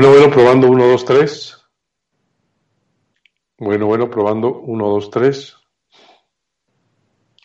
[0.00, 1.56] Bueno, bueno, probando 1, 2, 3.
[3.58, 5.56] Bueno, bueno, probando 1, 2, 3.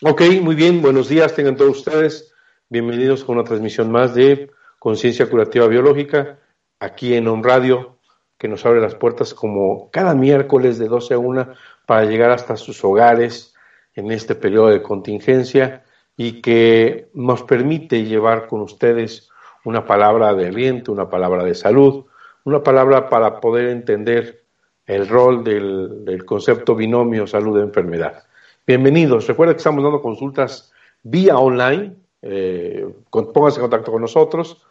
[0.04, 2.32] Ok, muy bien, buenos días, tengan todos ustedes.
[2.70, 6.42] Bienvenidos a una transmisión más de Conciencia Curativa Biológica,
[6.80, 7.98] aquí en On Radio,
[8.38, 11.54] que nos abre las puertas como cada miércoles de 12 a 1
[11.88, 13.56] para llegar hasta sus hogares
[13.96, 19.32] en este periodo de contingencia y que nos permite llevar con ustedes
[19.66, 22.06] una palabra de aliento, una palabra de salud,
[22.46, 24.44] una palabra para poder entender
[24.86, 28.26] el rol del, concepto binomio salud-enfermedad.
[28.68, 29.26] Bienvenidos.
[29.28, 30.74] Recuerda que estamos dando consultas
[31.04, 31.96] vía online.
[32.22, 34.62] Eh, pónganse en contacto con nosotros.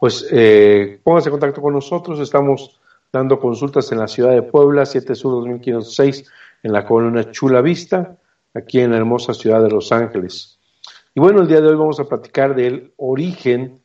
[0.00, 2.80] Pues eh, pónganse en contacto con nosotros, estamos
[3.12, 6.24] dando consultas en la ciudad de Puebla, 7 Sur 2506,
[6.62, 8.16] en la colonia Chula Vista,
[8.54, 10.58] aquí en la hermosa ciudad de Los Ángeles.
[11.14, 13.79] Y bueno, el día de hoy vamos a platicar del origen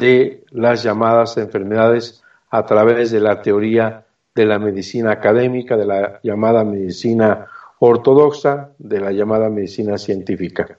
[0.00, 6.20] de las llamadas enfermedades a través de la teoría de la medicina académica, de la
[6.22, 7.46] llamada medicina
[7.80, 10.78] ortodoxa, de la llamada medicina científica.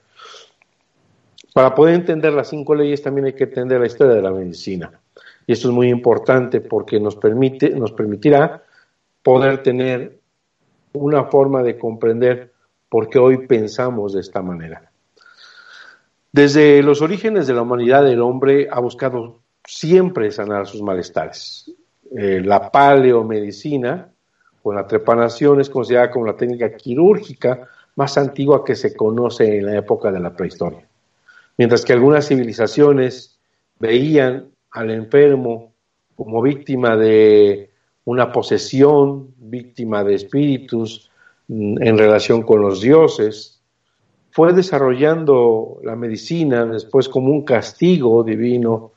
[1.52, 4.90] Para poder entender las cinco leyes también hay que entender la historia de la medicina.
[5.46, 8.62] Y esto es muy importante porque nos, permite, nos permitirá
[9.22, 10.20] poder tener
[10.92, 12.52] una forma de comprender
[12.88, 14.89] por qué hoy pensamos de esta manera.
[16.32, 21.72] Desde los orígenes de la humanidad, el hombre ha buscado siempre sanar sus malestares.
[22.16, 24.12] Eh, la paleomedicina,
[24.62, 29.66] con la trepanación, es considerada como la técnica quirúrgica más antigua que se conoce en
[29.66, 30.86] la época de la prehistoria.
[31.58, 33.38] Mientras que algunas civilizaciones
[33.78, 35.72] veían al enfermo
[36.14, 37.70] como víctima de
[38.04, 41.10] una posesión, víctima de espíritus
[41.48, 43.59] mm, en relación con los dioses,
[44.32, 48.92] fue desarrollando la medicina después como un castigo divino,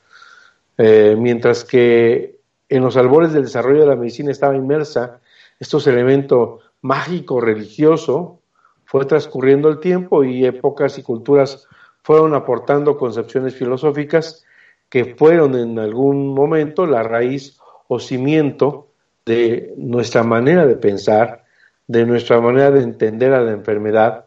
[0.78, 2.38] eh, mientras que
[2.68, 5.20] en los albores del desarrollo de la medicina estaba inmersa
[5.58, 8.40] estos elementos mágico religioso,
[8.84, 11.66] fue transcurriendo el tiempo y épocas y culturas
[12.02, 14.44] fueron aportando concepciones filosóficas
[14.90, 17.58] que fueron en algún momento la raíz
[17.88, 18.88] o cimiento
[19.24, 21.44] de nuestra manera de pensar,
[21.86, 24.26] de nuestra manera de entender a la enfermedad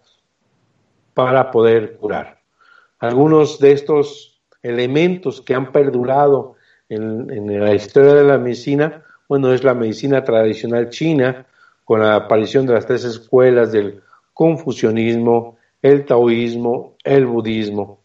[1.17, 2.41] para poder curar.
[2.99, 6.57] Algunos de estos elementos que han perdurado
[6.89, 11.47] en, la historia de la medicina, bueno, es la medicina tradicional china,
[11.85, 18.03] con la aparición de las tres escuelas del confucianismo, el taoísmo, el budismo.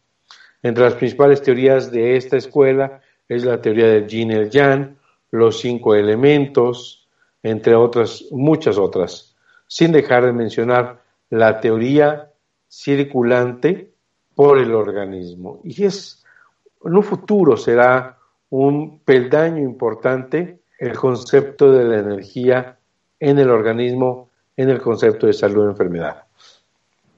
[0.63, 4.97] Entre las principales teorías de esta escuela es la teoría del yin y el yang,
[5.31, 7.07] los cinco elementos,
[7.43, 9.37] entre otras, muchas otras,
[9.67, 12.32] sin dejar de mencionar la teoría
[12.73, 13.93] circulante
[14.35, 15.61] por el organismo.
[15.63, 16.25] Y es,
[16.83, 22.79] en un futuro será un peldaño importante el concepto de la energía
[23.21, 26.25] en el organismo, en el concepto de salud y enfermedad.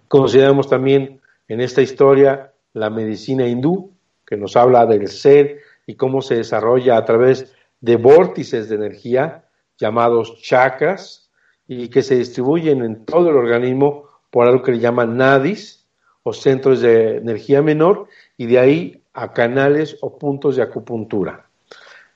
[0.08, 3.92] Consideramos también en esta historia la medicina hindú,
[4.26, 9.44] que nos habla del ser y cómo se desarrolla a través de vórtices de energía
[9.78, 11.30] llamados chakras
[11.68, 14.03] y que se distribuyen en todo el organismo
[14.34, 15.86] por algo que le llaman nadis
[16.24, 21.46] o centros de energía menor y de ahí a canales o puntos de acupuntura.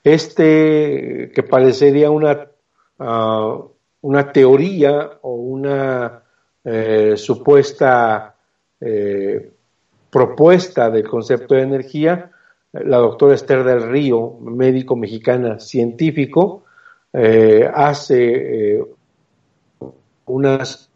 [0.02, 2.48] Este que parecería una,
[2.98, 3.58] ah,
[4.00, 6.24] una teoría o una
[6.64, 8.34] eh, supuesta
[8.80, 9.52] eh,
[10.10, 12.32] propuesta del concepto de energía,
[12.72, 16.64] la doctora Esther del Río, médico mexicana científico,
[17.12, 18.84] eh, hace
[20.26, 20.87] unas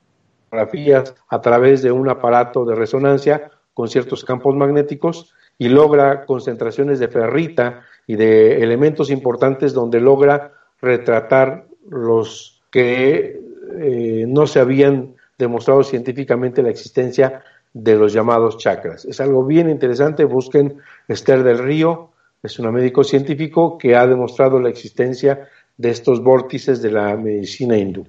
[0.53, 7.09] a través de un aparato de resonancia con ciertos campos magnéticos y logra concentraciones de
[7.09, 13.41] ferrita y de elementos importantes donde logra retratar los que
[13.79, 19.05] eh, no se habían demostrado científicamente la existencia de los llamados chakras.
[19.07, 20.79] Es algo bien interesante, busquen
[21.09, 22.11] Esther del Río,
[22.43, 27.79] es una médico científico que ha demostrado la existencia de estos vórtices de la medicina
[27.79, 28.07] hindú.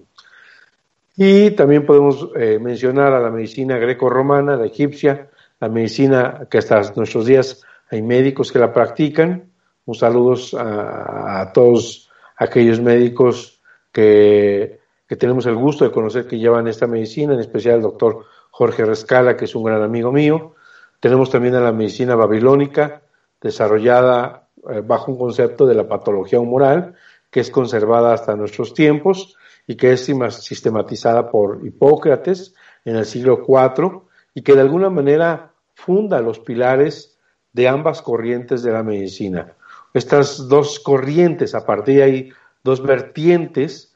[1.16, 5.30] Y también podemos eh, mencionar a la medicina greco-romana, la egipcia,
[5.60, 7.62] la medicina que hasta nuestros días
[7.92, 9.52] hay médicos que la practican.
[9.86, 13.62] Un saludo a, todos aquellos médicos
[13.92, 18.26] que, que, tenemos el gusto de conocer que llevan esta medicina, en especial el doctor
[18.50, 20.56] Jorge Rescala, que es un gran amigo mío.
[21.00, 23.04] Tenemos también a la medicina babilónica,
[23.40, 26.96] desarrollada eh, bajo un concepto de la patología humoral,
[27.30, 29.38] que es conservada hasta nuestros tiempos
[29.68, 32.54] y que es sistematizada por Hipócrates
[32.86, 34.02] en el siglo IV
[34.34, 37.18] y que de alguna manera funda los pilares
[37.54, 39.54] de ambas corrientes de la medicina.
[39.94, 42.30] Estas dos corrientes, a partir de ahí,
[42.64, 43.96] dos vertientes,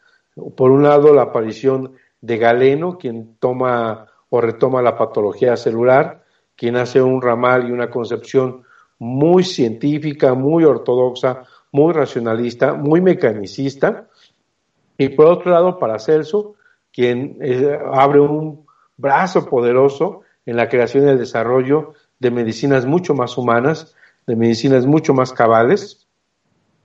[0.56, 6.24] por un lado la aparición de Galeno, quien toma o retoma la patología celular,
[6.56, 8.64] quien hace un ramal y una concepción
[9.00, 14.07] muy científica, muy ortodoxa, muy racionalista, muy mecanicista,
[14.98, 16.56] y por otro lado Paracelso,
[16.92, 18.66] quien eh, abre un
[18.98, 23.96] brazo poderoso en la creación y el desarrollo de medicinas mucho más humanas,
[24.26, 26.08] de medicinas mucho más cabales,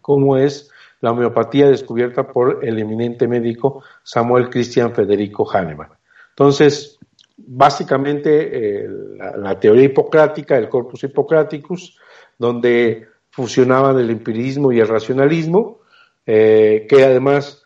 [0.00, 0.70] como es
[1.00, 5.88] la homeopatía descubierta por el eminente médico Samuel Christian Federico Hahnemann.
[6.30, 6.98] Entonces,
[7.36, 8.88] básicamente eh,
[9.36, 11.98] la, teoría hipocrática, el corpus hippocraticus,
[12.38, 15.80] donde fusionaban el empirismo y el racionalismo,
[16.26, 17.61] eh, que además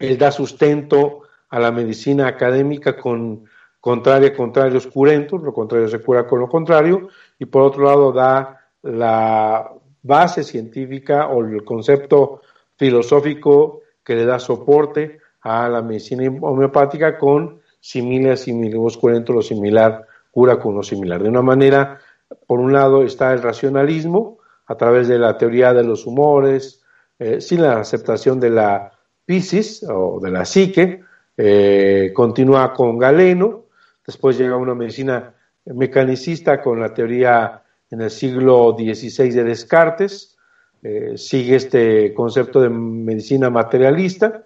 [0.00, 3.44] él da sustento a la medicina académica con
[3.78, 7.08] contraria, contrario, oscurento, lo contrario se cura con lo contrario,
[7.38, 9.70] y por otro lado da la
[10.02, 12.40] base científica o el concepto
[12.76, 19.42] filosófico que le da soporte a la medicina homeopática con simile a simile, oscurento lo
[19.42, 21.22] similar, cura con lo similar.
[21.22, 21.98] De una manera,
[22.46, 26.82] por un lado está el racionalismo, a través de la teoría de los humores,
[27.18, 28.92] eh, sin la aceptación de la
[29.24, 31.02] Piscis o de la psique,
[31.36, 33.70] eh, continúa con Galeno,
[34.10, 35.34] Después llega una medicina
[35.66, 37.62] mecanicista con la teoría
[37.92, 40.36] en el siglo XVI de Descartes,
[40.82, 44.42] eh, sigue este concepto de medicina materialista,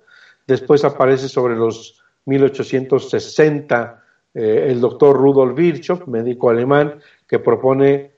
[0.47, 4.05] después aparece sobre los 1860
[4.35, 8.13] eh, el doctor Rudolf Virchow, médico alemán, que propone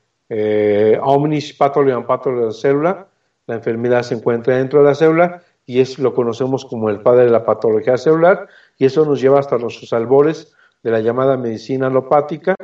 [1.01, 3.07] omnis pathologiam la célula,
[3.47, 7.25] la enfermedad se encuentra dentro de la célula y es lo conocemos como el padre
[7.25, 11.89] de la patología celular y eso nos lleva hasta nuestros albores de la llamada medicina
[11.89, 12.55] alopática,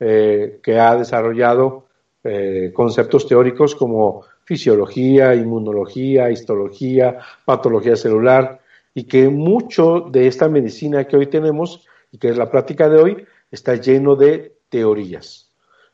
[0.00, 1.86] eh, que ha desarrollado
[2.24, 8.60] eh, conceptos teóricos como fisiología, inmunología, histología, patología celular,
[8.94, 13.00] y que mucho de esta medicina que hoy tenemos y que es la práctica de
[13.00, 15.50] hoy está lleno de teorías.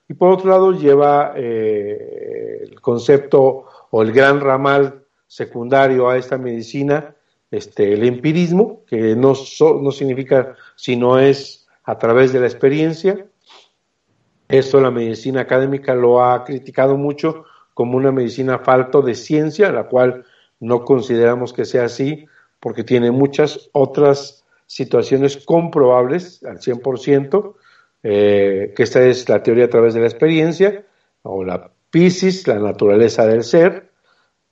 [0.08, 6.38] Y por otro lado lleva eh, el concepto o el gran ramal secundario a esta
[6.38, 7.14] medicina,
[7.50, 13.26] este, el empirismo, que no, no significa sino es a través de la experiencia.
[14.48, 19.84] Esto la medicina académica lo ha criticado mucho como una medicina falto de ciencia, la
[19.84, 20.24] cual
[20.60, 22.26] no consideramos que sea así,
[22.60, 27.54] porque tiene muchas otras situaciones comprobables al 100%,
[28.02, 30.84] eh, que esta es la teoría a través de la experiencia,
[31.22, 33.85] o la Piscis, la naturaleza del ser.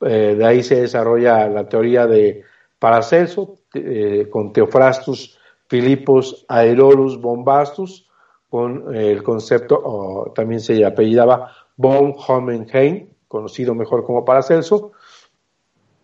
[0.04, 2.42] Eh, de ahí se desarrolla la teoría de
[2.78, 8.08] Paracelso, eh, con Teofrastus Filipos Aerolus Bombastus,
[8.48, 14.92] con el concepto, también se apellidaba von Homenheim, conocido mejor como Paracelso,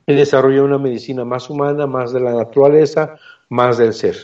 [0.07, 3.17] y desarrolló una medicina más humana, más de la naturaleza,
[3.49, 4.17] más del ser.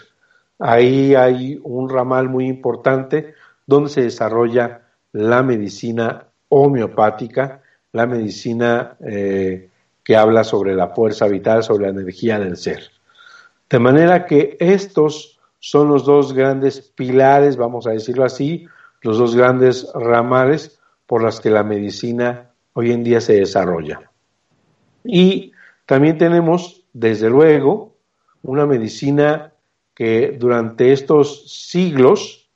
[0.58, 3.34] Ahí hay un ramal muy importante
[3.66, 7.62] donde se desarrolla la medicina homeopática,
[7.92, 9.70] la medicina eh,
[10.04, 12.90] que habla sobre la fuerza vital, sobre la energía del ser.
[13.68, 18.66] De manera que estos son los dos grandes pilares, vamos a decirlo así,
[19.02, 24.10] los dos grandes ramales por las que la medicina hoy en día se desarrolla.
[25.04, 25.52] Y
[25.86, 27.96] también tenemos, desde luego,
[28.42, 29.52] una medicina
[29.94, 32.50] que durante estos siglos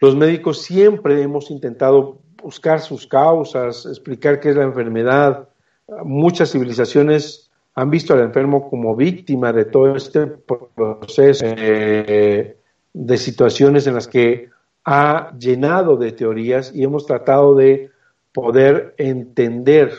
[0.00, 5.48] los médicos siempre hemos intentado buscar sus causas, explicar qué es la enfermedad.
[6.04, 12.56] Muchas civilizaciones han visto al enfermo como víctima de todo este proceso eh,
[12.92, 14.50] de situaciones en las que
[14.84, 17.90] ha llenado de teorías y hemos tratado de
[18.32, 19.92] poder entender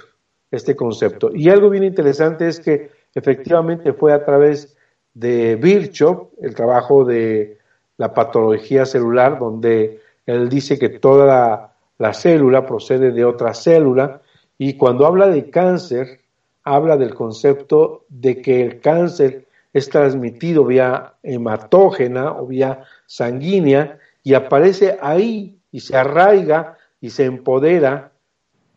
[0.52, 1.32] este concepto.
[1.34, 4.76] Y algo bien interesante es que efectivamente fue a través
[5.14, 7.60] de Virchow, el trabajo de
[7.98, 11.73] la patología celular, donde él dice que toda la,
[12.14, 14.22] célula procede de otra célula
[14.58, 16.22] y cuando habla de cáncer,
[16.64, 24.36] habla del concepto de que el cáncer es transmitido vía hematógena o vía sanguínea y
[24.36, 28.12] aparece ahí y se arraiga y se empodera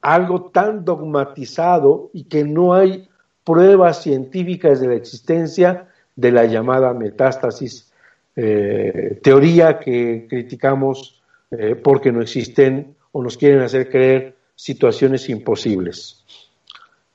[0.01, 3.09] algo tan dogmatizado y que no hay
[3.45, 7.93] pruebas científicas de la existencia de la llamada metástasis,
[8.35, 16.23] eh, teoría que criticamos eh, porque no existen o nos quieren hacer creer situaciones imposibles.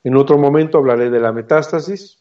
[0.02, 2.18] En otro momento hablaré de la metástasis.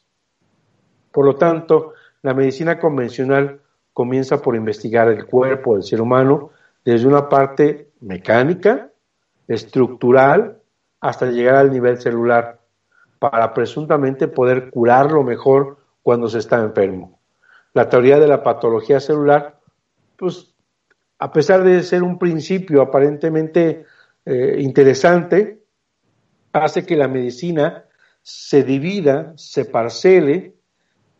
[1.11, 3.59] Por lo tanto, la medicina convencional
[3.91, 6.51] comienza por investigar el cuerpo del ser humano
[6.85, 8.91] desde una parte mecánica,
[9.47, 10.59] estructural,
[10.99, 12.59] hasta llegar al nivel celular,
[13.17, 17.19] para presuntamente poder curarlo mejor cuando se está enfermo.
[17.73, 19.59] La teoría de la patología celular,
[20.17, 20.50] pues
[21.21, 23.85] a pesar de ser un principio aparentemente
[24.25, 25.61] eh, interesante,
[26.51, 27.85] hace que la medicina
[28.23, 30.55] se divida, se parcele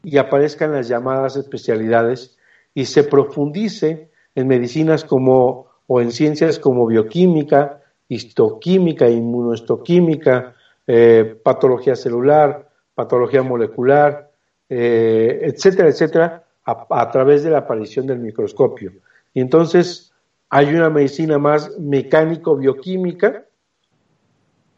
[0.04, 2.36] y aparezcan las llamadas especialidades
[2.74, 10.56] y se profundice en medicinas como o en ciencias como bioquímica, histoquímica, inmunohistoquímica,
[10.88, 14.32] eh, patología celular, patología molecular,
[14.68, 18.94] eh, etcétera, etcétera, a, través de la aparición del microscopio.
[19.34, 20.12] Y entonces
[20.50, 23.46] hay una medicina más mecánico-bioquímica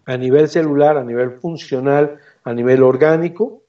[0.05, 3.63] a nivel celular, a nivel funcional, a nivel orgánico,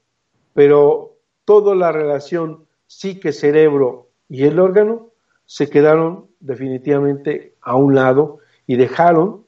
[0.53, 5.11] pero toda la relación psique-cerebro y el órgano
[5.47, 9.47] se quedaron definitivamente a un lado y dejaron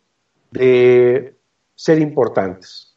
[0.51, 1.37] de
[1.75, 2.97] ser importantes.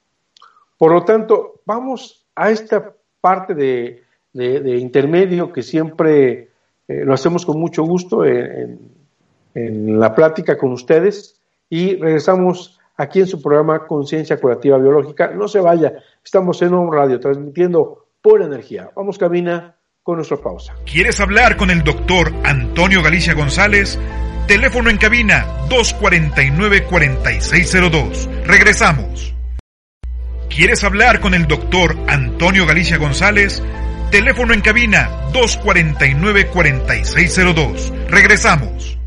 [0.78, 4.04] Por lo tanto, vamos a esta parte de,
[4.34, 6.49] intermedio que siempre
[6.90, 8.80] eh, lo hacemos con mucho gusto en,
[9.54, 15.28] en la plática con ustedes y regresamos aquí en su programa Conciencia Curativa Biológica.
[15.28, 15.94] No se vaya,
[16.24, 18.90] estamos en un radio transmitiendo por energía.
[18.96, 20.76] Vamos, cabina, con nuestra pausa.
[20.86, 24.00] ¿Quieres hablar con el doctor Antonio Galicia González?
[24.48, 28.46] Teléfono en cabina 249-4602.
[28.46, 29.36] Regresamos.
[30.50, 33.62] ¿Quieres hablar con el doctor Antonio Galicia González?
[34.12, 38.08] Teléfono en cabina 249-4602.
[38.08, 38.98] Regresamos.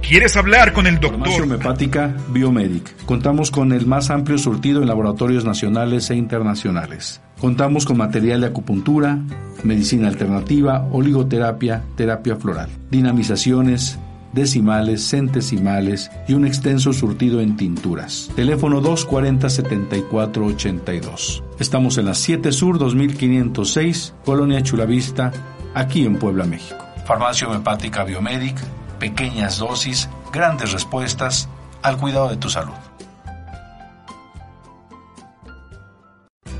[0.00, 1.18] ¿Quieres hablar con el doctor?
[1.18, 3.04] Farmacia homeopática Biomedic.
[3.04, 7.20] Contamos con el más amplio surtido en laboratorios nacionales e internacionales.
[7.40, 9.18] Contamos con material de acupuntura,
[9.64, 13.98] medicina alternativa, oligoterapia, terapia floral, dinamizaciones,
[14.38, 18.30] decimales, centesimales y un extenso surtido en tinturas.
[18.34, 21.42] Teléfono 240-7482.
[21.58, 25.32] Estamos en la 7 Sur 2506, Colonia Chulavista,
[25.74, 26.82] aquí en Puebla, México.
[27.04, 28.56] Farmacia homeopática Biomedic
[28.98, 31.48] pequeñas dosis, grandes respuestas
[31.82, 32.74] al cuidado de tu salud.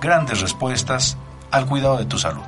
[0.00, 1.16] grandes respuestas
[1.50, 2.42] al cuidado de tu salud.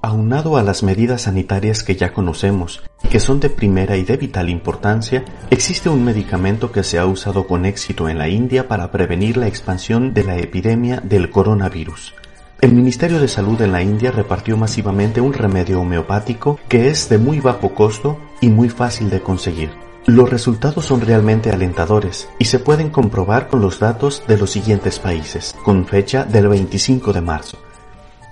[0.00, 4.16] Aunado a las medidas sanitarias que ya conocemos y que son de primera y de
[4.16, 8.92] vital importancia, existe un medicamento que se ha usado con éxito en la India para
[8.92, 12.14] prevenir la expansión de la epidemia del coronavirus.
[12.60, 17.18] El Ministerio de Salud en la India repartió masivamente un remedio homeopático que es de
[17.18, 19.87] muy bajo costo y muy fácil de conseguir.
[20.06, 24.98] Los resultados son realmente alentadores y se pueden comprobar con los datos de los siguientes
[24.98, 27.58] países, con fecha del 25 de marzo.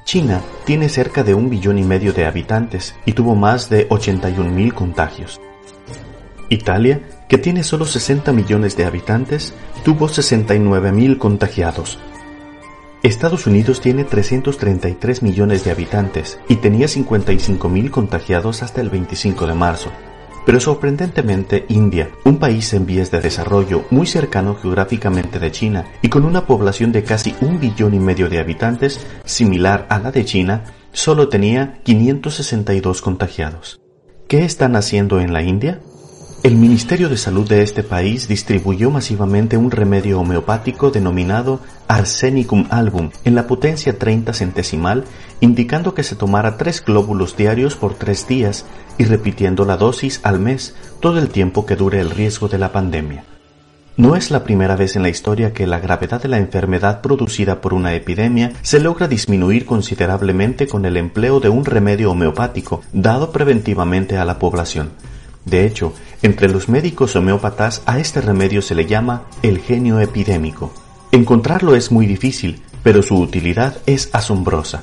[0.04, 4.50] China tiene cerca de un billón y medio de habitantes y tuvo más de 81
[4.50, 5.40] mil contagios.
[6.48, 9.52] Italia, que tiene solo 60 millones de habitantes,
[9.84, 11.98] tuvo 69 mil contagiados.
[13.02, 19.46] Estados Unidos tiene 333 millones de habitantes y tenía 55 mil contagiados hasta el 25
[19.46, 19.90] de marzo.
[20.46, 26.08] Pero sorprendentemente India, un país en vías de desarrollo muy cercano geográficamente de China y
[26.08, 30.24] con una población de casi un billón y medio de habitantes, similar a la de
[30.24, 30.62] China,
[30.92, 33.80] solo tenía 562 contagiados.
[34.28, 35.80] ¿Qué están haciendo en la India?
[36.46, 43.10] El Ministerio de Salud de este país distribuyó masivamente un remedio homeopático denominado Arsenicum album
[43.24, 45.02] en la potencia 30 centesimal,
[45.40, 48.64] indicando que se tomara tres glóbulos diarios por tres días
[48.96, 52.70] y repitiendo la dosis al mes todo el tiempo que dure el riesgo de la
[52.70, 53.24] pandemia.
[53.96, 57.60] No es la primera vez en la historia que la gravedad de la enfermedad producida
[57.60, 63.32] por una epidemia se logra disminuir considerablemente con el empleo de un remedio homeopático dado
[63.32, 64.90] preventivamente a la población.
[65.46, 70.72] De hecho, entre los médicos homeópatas a este remedio se le llama el genio epidémico.
[71.12, 74.82] Encontrarlo es muy difícil, pero su utilidad es asombrosa.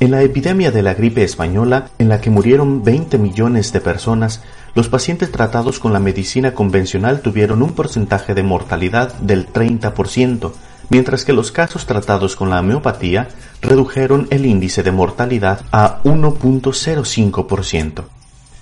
[0.00, 4.42] En la epidemia de la gripe española, en la que murieron 20 millones de personas,
[4.74, 10.52] los pacientes tratados con la medicina convencional tuvieron un porcentaje de mortalidad del 30%,
[10.90, 13.28] mientras que los casos tratados con la homeopatía
[13.62, 18.04] redujeron el índice de mortalidad a 1.05%.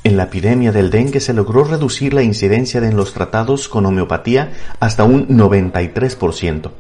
[0.05, 4.53] En la epidemia del dengue se logró reducir la incidencia en los tratados con homeopatía
[4.79, 6.71] hasta un 93%.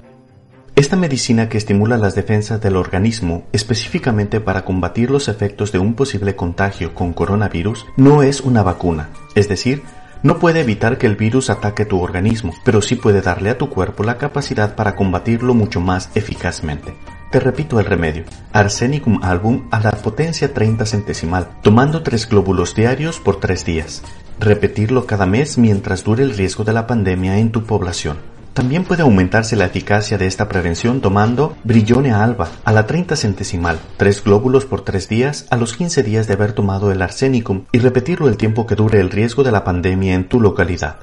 [0.76, 5.94] Esta medicina que estimula las defensas del organismo específicamente para combatir los efectos de un
[5.94, 9.84] posible contagio con coronavirus no es una vacuna, es decir,
[10.22, 13.70] no puede evitar que el virus ataque tu organismo, pero sí puede darle a tu
[13.70, 16.92] cuerpo la capacidad para combatirlo mucho más eficazmente.
[17.34, 18.22] Te repito el remedio.
[18.52, 24.04] Arsenicum album a la potencia 30 centesimal, tomando tres glóbulos diarios por tres días.
[24.38, 28.18] Repetirlo cada mes mientras dure el riesgo de la pandemia en tu población.
[28.52, 33.80] También puede aumentarse la eficacia de esta prevención tomando Brillone alba a la 30 centesimal,
[33.96, 37.80] tres glóbulos por tres días a los 15 días de haber tomado el arsenicum y
[37.80, 40.98] repetirlo el tiempo que dure el riesgo de la pandemia en tu localidad.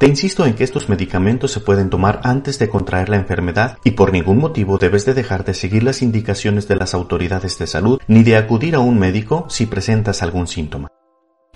[0.00, 3.90] Te insisto en que estos medicamentos se pueden tomar antes de contraer la enfermedad y
[3.90, 8.00] por ningún motivo debes de dejar de seguir las indicaciones de las autoridades de salud
[8.06, 10.88] ni de acudir a un médico si presentas algún síntoma.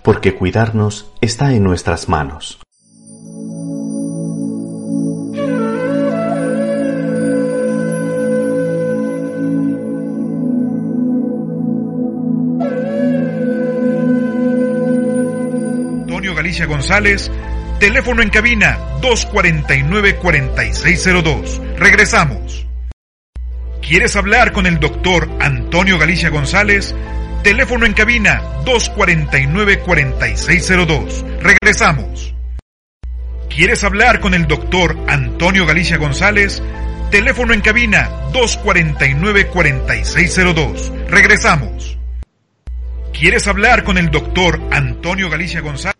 [0.02, 2.60] Porque cuidarnos está en nuestras manos.
[16.02, 17.30] Antonio Galicia González
[17.80, 21.76] Teléfono en cabina 249-4602.
[21.76, 22.66] Regresamos.
[23.82, 26.94] ¿Quieres hablar con el doctor Antonio Galicia González?
[27.42, 31.40] Teléfono en cabina 249-4602.
[31.40, 32.34] Regresamos.
[33.54, 36.62] ¿Quieres hablar con el doctor Antonio Galicia González?
[37.10, 41.08] Teléfono en cabina 249-4602.
[41.08, 41.98] Regresamos.
[43.12, 45.94] ¿Quieres hablar con el doctor Antonio Galicia González?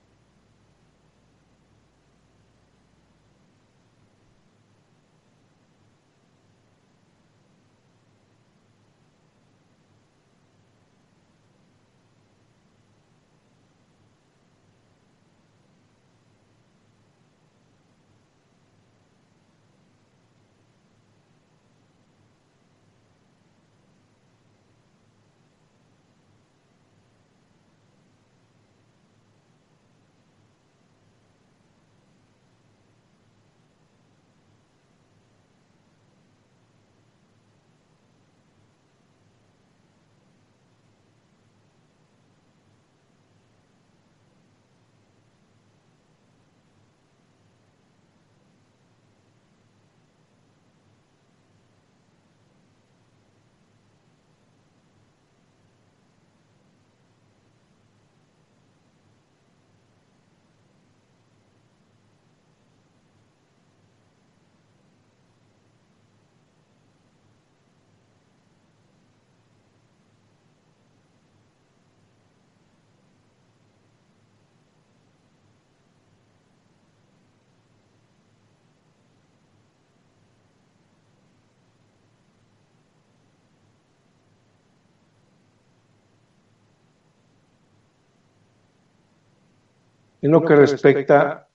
[90.24, 91.48] En lo que respecta,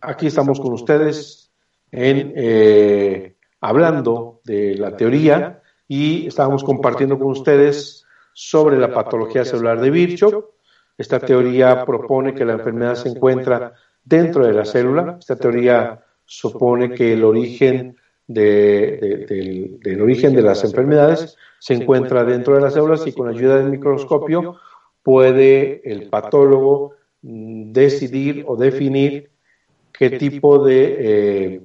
[0.00, 1.52] aquí estamos con ustedes
[1.92, 9.82] en eh, hablando de la teoría y estábamos compartiendo con ustedes sobre la patología celular
[9.82, 10.52] de Virchow.
[10.96, 15.18] Esta teoría propone que la enfermedad se encuentra dentro de la célula.
[15.20, 22.54] Esta teoría supone que el origen del, del, origen de las enfermedades se encuentra dentro
[22.54, 24.56] de las células y con ayuda del microscopio
[25.02, 26.94] puede el patólogo
[27.26, 29.30] decidir o definir
[29.92, 31.60] qué tipo de, eh,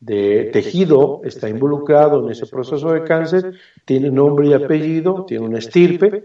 [0.00, 3.54] de tejido está involucrado en ese proceso de cáncer,
[3.84, 6.24] tiene nombre y apellido, tiene una estirpe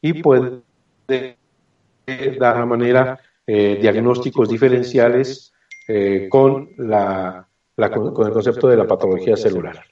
[0.00, 0.62] y puede
[2.38, 5.52] dar la manera eh, diagnósticos diferenciales
[5.86, 7.46] eh, con, la,
[7.76, 9.84] con el concepto de la patología celular.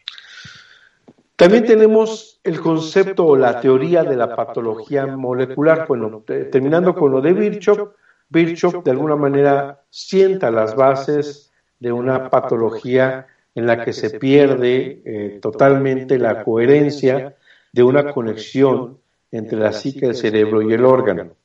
[1.39, 5.87] También tenemos el concepto o la teoría de la patología molecular.
[5.87, 7.93] Bueno, terminando con lo de Virchow,
[8.29, 15.01] Virchow de alguna manera sienta las bases de una patología en la que se pierde
[15.05, 17.37] eh, totalmente la coherencia
[17.73, 18.99] de una conexión
[19.31, 21.37] entre la psique, el cerebro y el órgano.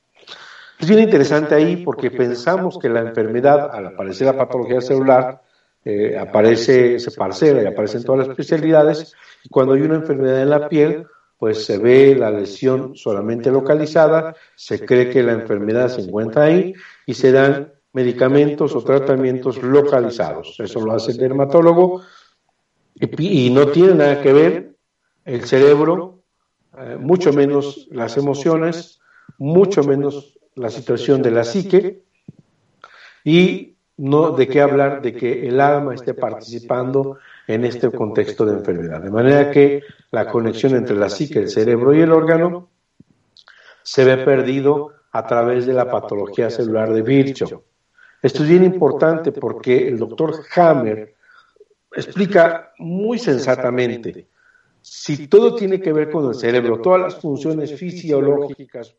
[0.79, 5.43] Es bien interesante ahí porque pensamos que la enfermedad, al aparecer la patología celular,
[5.85, 10.41] eh, aparece, se parcela y aparece en todas las especialidades, y cuando hay una enfermedad
[10.41, 11.05] en la piel,
[11.37, 16.73] pues se ve la lesión solamente localizada, se cree que la enfermedad se encuentra ahí
[17.05, 20.57] y se dan medicamentos o tratamientos localizados.
[20.59, 22.01] Eso lo hace el dermatólogo.
[22.95, 24.75] Y, no tiene nada que ver
[25.25, 26.23] el cerebro,
[26.77, 29.01] eh, mucho menos las emociones,
[29.37, 32.03] mucho menos la situación de la psique.
[33.23, 38.53] Y no de qué hablar de que el alma esté participando en este contexto de
[38.53, 39.01] enfermedad.
[39.01, 42.69] De manera que la conexión entre la psique, el cerebro y el órgano
[43.83, 47.63] se ve perdido a través de la patología celular de Virchow.
[48.21, 51.13] Esto es bien importante porque el doctor Hammer
[51.91, 54.27] explica muy sensatamente
[54.81, 58.95] si todo tiene que ver con el cerebro, todas las funciones fisiológicas,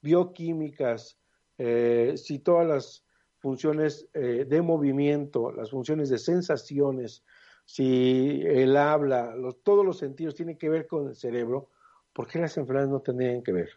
[0.00, 1.18] bioquímicas,
[1.56, 3.04] eh, si todas las
[3.38, 7.24] funciones eh, de movimiento, las funciones de sensaciones,
[7.64, 11.68] si el habla, todos los sentidos tienen que ver con el cerebro,
[12.12, 13.70] ¿por qué las enfermedades no tendrían que ver?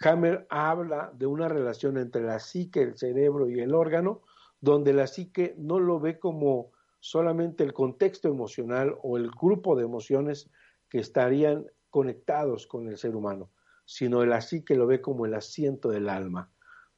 [0.00, 4.22] Hammer habla de una relación entre la psique, el cerebro y el órgano,
[4.60, 9.84] donde la psique no lo ve como solamente el contexto emocional o el grupo de
[9.84, 10.50] emociones
[10.88, 13.50] que estarían conectados con el ser humano,
[13.84, 16.50] sino el así que lo ve como el asiento del alma,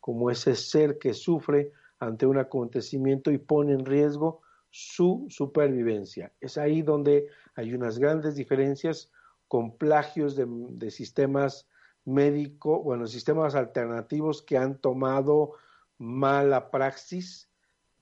[0.02, 6.32] como ese ser que sufre ante un acontecimiento y pone en riesgo su supervivencia.
[6.40, 9.12] Es ahí donde hay unas grandes diferencias
[9.46, 11.68] con plagios de, sistemas
[12.04, 15.52] médicos, bueno, sistemas alternativos que han tomado
[15.98, 17.48] mala praxis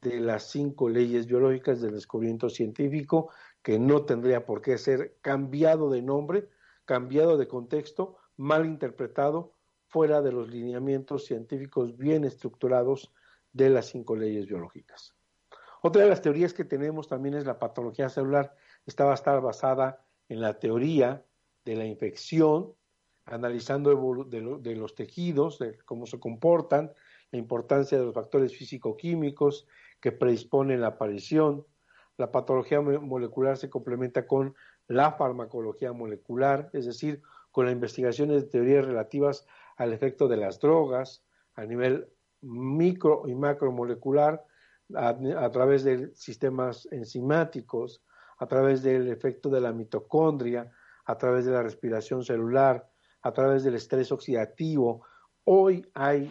[0.01, 3.29] de las cinco leyes biológicas del descubrimiento científico,
[3.63, 6.49] que no tendría por qué ser cambiado de nombre,
[6.87, 9.53] cambiado de contexto, mal interpretado,
[9.91, 13.13] fuera de los lineamientos científicos bien estructurados
[13.53, 15.15] de las cinco leyes biológicas.
[15.83, 18.55] Otra de las teorías que tenemos también es la patología celular.
[18.87, 21.25] Esta va a estar basada en la teoría
[21.65, 22.73] de la infección,
[23.25, 26.93] analizando de, los tejidos, de cómo se comportan,
[27.33, 29.67] la importancia de los factores físico-químicos,
[30.01, 31.67] que predisponen la aparición.
[32.17, 34.55] La patología molecular se complementa con
[34.87, 39.47] la farmacología molecular, es decir, con las investigaciones de teorías relativas
[39.81, 42.07] al efecto de las drogas a nivel
[42.43, 44.45] micro y macromolecular,
[44.95, 48.03] a, través de sistemas enzimáticos,
[48.39, 50.71] a través del efecto de la mitocondria,
[51.07, 52.91] a través de la respiración celular,
[53.23, 55.07] a través del estrés oxidativo.
[55.45, 56.31] Hoy hay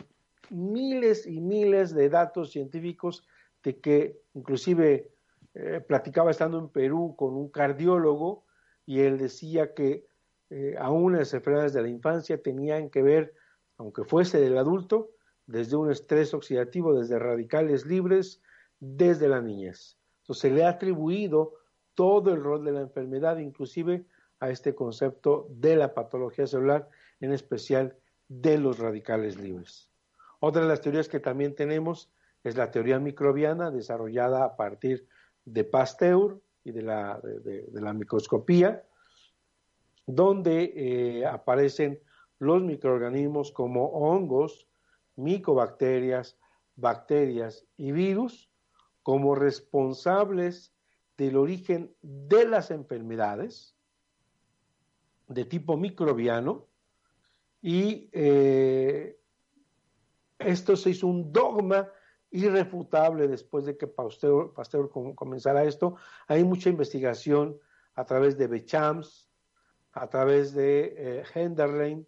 [0.51, 3.27] miles y miles de datos científicos
[3.63, 5.11] de que inclusive
[5.55, 8.45] eh, platicaba estando en Perú con un cardiólogo
[8.85, 10.08] y él decía que
[10.49, 13.33] eh, aún las enfermedades de la infancia tenían que ver,
[13.77, 15.11] aunque fuese del adulto,
[15.45, 18.41] desde un estrés oxidativo, desde radicales libres,
[18.79, 19.97] desde la niñez.
[20.21, 21.55] Entonces se le ha atribuido
[21.95, 24.05] todo el rol de la enfermedad, inclusive
[24.39, 26.87] a este concepto de la patología celular,
[27.19, 29.89] en especial de los radicales libres.
[30.39, 32.11] Otra de las teorías que también tenemos
[32.43, 35.07] es la teoría microbiana desarrollada a partir
[35.45, 38.83] de Pasteur y de la, de, la microscopía,
[40.15, 41.99] donde eh, aparecen
[42.39, 44.67] los microorganismos como hongos,
[45.15, 46.37] micobacterias,
[46.75, 48.49] bacterias y virus
[49.03, 50.73] como responsables
[51.17, 53.75] del origen de las enfermedades
[55.27, 56.65] de tipo microbiano
[57.61, 59.19] y eh,
[60.39, 61.89] esto se hizo un dogma
[62.31, 64.53] irrefutable después de que Pasteur,
[65.15, 65.95] comenzara esto.
[66.27, 67.59] Hay mucha investigación
[67.95, 69.28] a través de Bechams,
[69.93, 72.07] a través de eh, Henderlein,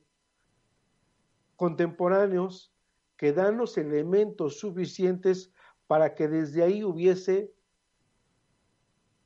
[1.56, 2.74] contemporáneos
[3.17, 5.52] que dan los elementos suficientes
[5.88, 7.54] para que desde ahí hubiese,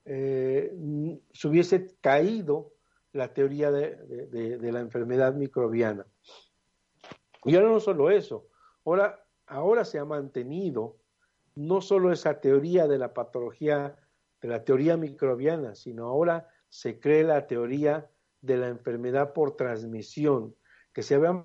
[0.06, 0.76] eh,
[1.32, 2.74] se hubiese caído
[3.13, 3.96] la teoría de,
[4.28, 6.06] de, la enfermedad microbiana.
[7.46, 8.48] Y ahora no solo eso,
[8.84, 10.98] ahora ahora se ha mantenido
[11.56, 13.96] no solo esa teoría de la patología,
[14.41, 18.10] de la teoría microbiana, sino ahora se cree la teoría
[18.45, 20.55] de la enfermedad por transmisión,
[20.93, 21.41] que se había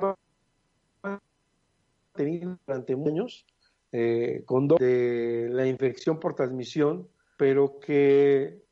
[1.03, 3.47] mantenido durante años,
[3.93, 8.63] eh, con de la infección por transmisión, pero que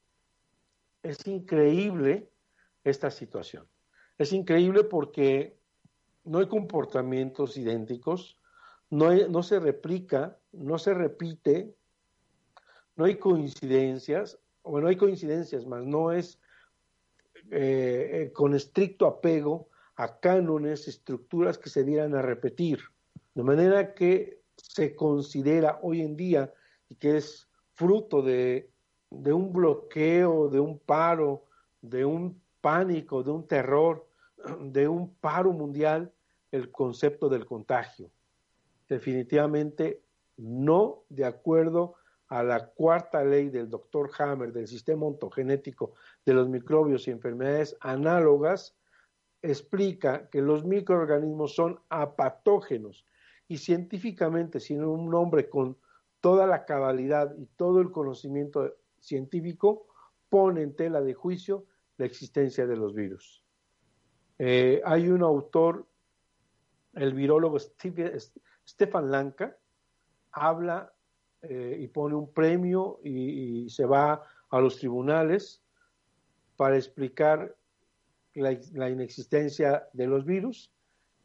[1.02, 2.30] es increíble
[2.84, 3.66] esta situación.
[4.18, 5.58] Es increíble porque
[6.24, 8.38] no hay comportamientos idénticos,
[8.90, 11.74] no, no se replica, no se repite,
[12.96, 16.38] no hay coincidencias, o no hay coincidencias más, no es
[17.50, 22.80] eh, eh, con estricto apego a cánones, estructuras que se dieran a repetir.
[23.34, 26.52] De manera que se considera hoy en día
[26.88, 28.70] y que es fruto de,
[29.10, 31.44] de un bloqueo, de un paro,
[31.80, 34.06] de un pánico, de un terror,
[34.60, 36.12] de un paro mundial,
[36.50, 38.10] el concepto del contagio.
[38.88, 40.02] Definitivamente
[40.36, 41.96] no de acuerdo
[42.28, 47.76] a la cuarta ley del doctor Hammer del sistema ontogenético de los microbios y enfermedades
[47.80, 48.76] análogas,
[49.40, 53.06] explica que los microorganismos son apatógenos
[53.46, 55.78] y científicamente, sin un nombre con
[56.20, 59.86] toda la cabalidad y todo el conocimiento científico,
[60.28, 61.64] pone en tela de juicio
[61.96, 63.42] la existencia de los virus.
[64.38, 65.86] Eh, hay un autor,
[66.94, 69.56] el virólogo Stefan Lanka,
[70.30, 70.92] habla
[71.42, 75.62] eh, y pone un premio y, se va a los tribunales
[76.56, 77.54] para explicar
[78.34, 80.72] la, inexistencia de los virus,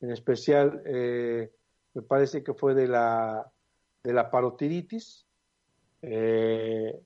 [0.01, 1.51] en especial eh,
[1.95, 3.51] me parece que fue de la,
[4.03, 5.25] de la parotiritis
[6.03, 7.01] eh,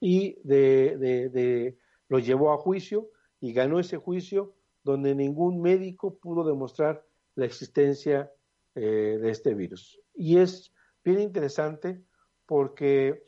[0.00, 3.08] y de, lo llevó a juicio
[3.40, 8.30] y ganó ese juicio donde ningún médico pudo demostrar la existencia
[8.74, 10.00] de este virus.
[10.14, 10.72] Y es
[11.10, 12.02] bien interesante
[12.46, 13.24] porque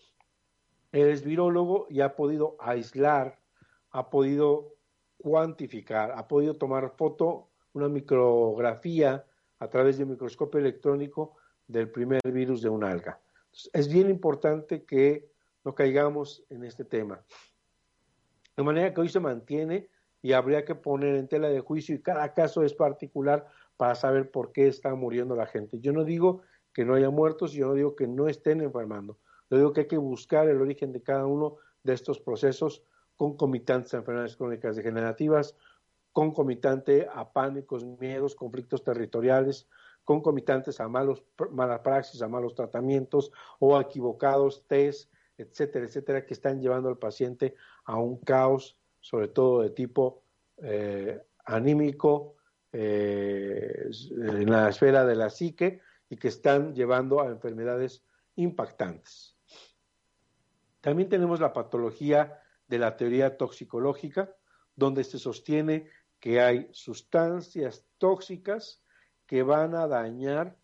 [0.93, 3.39] el virólogo y ha podido aislar,
[3.91, 4.75] ha podido
[5.17, 9.25] cuantificar, ha podido tomar foto, una micrografía
[9.59, 13.21] a través de microscopio electrónico del primer virus de un alga.
[13.73, 15.31] es bien importante que
[15.65, 17.25] no caigamos en este tema.
[18.57, 19.89] De manera que hoy se mantiene
[20.21, 24.31] y habría que poner en tela de juicio y cada caso es particular para saber
[24.31, 25.81] por qué está muriendo la gente.
[25.81, 29.19] Yo no digo que no haya muertos, yo no digo que no estén enfermando,
[29.51, 32.83] yo digo que hay que buscar el origen de cada uno de estos procesos
[33.17, 35.57] concomitantes a enfermedades crónicas degenerativas,
[36.13, 39.69] concomitante a pánicos, miedos, conflictos territoriales,
[40.05, 46.35] concomitantes a malos, malas praxis, a malos tratamientos o a equivocados test, etcétera, etcétera, que
[46.35, 47.55] están llevando al paciente
[47.85, 50.23] a un caos, sobre todo de tipo
[50.59, 52.37] eh, anímico,
[52.73, 55.81] eh, en la esfera de la psique,
[56.13, 58.05] y que están llevando a enfermedades
[58.37, 59.35] impactantes.
[60.83, 64.31] También tenemos la patología de la teoría toxicológica,
[64.77, 65.89] donde se sostiene
[66.21, 68.83] que hay sustancias tóxicas
[69.25, 70.59] que van a dañar,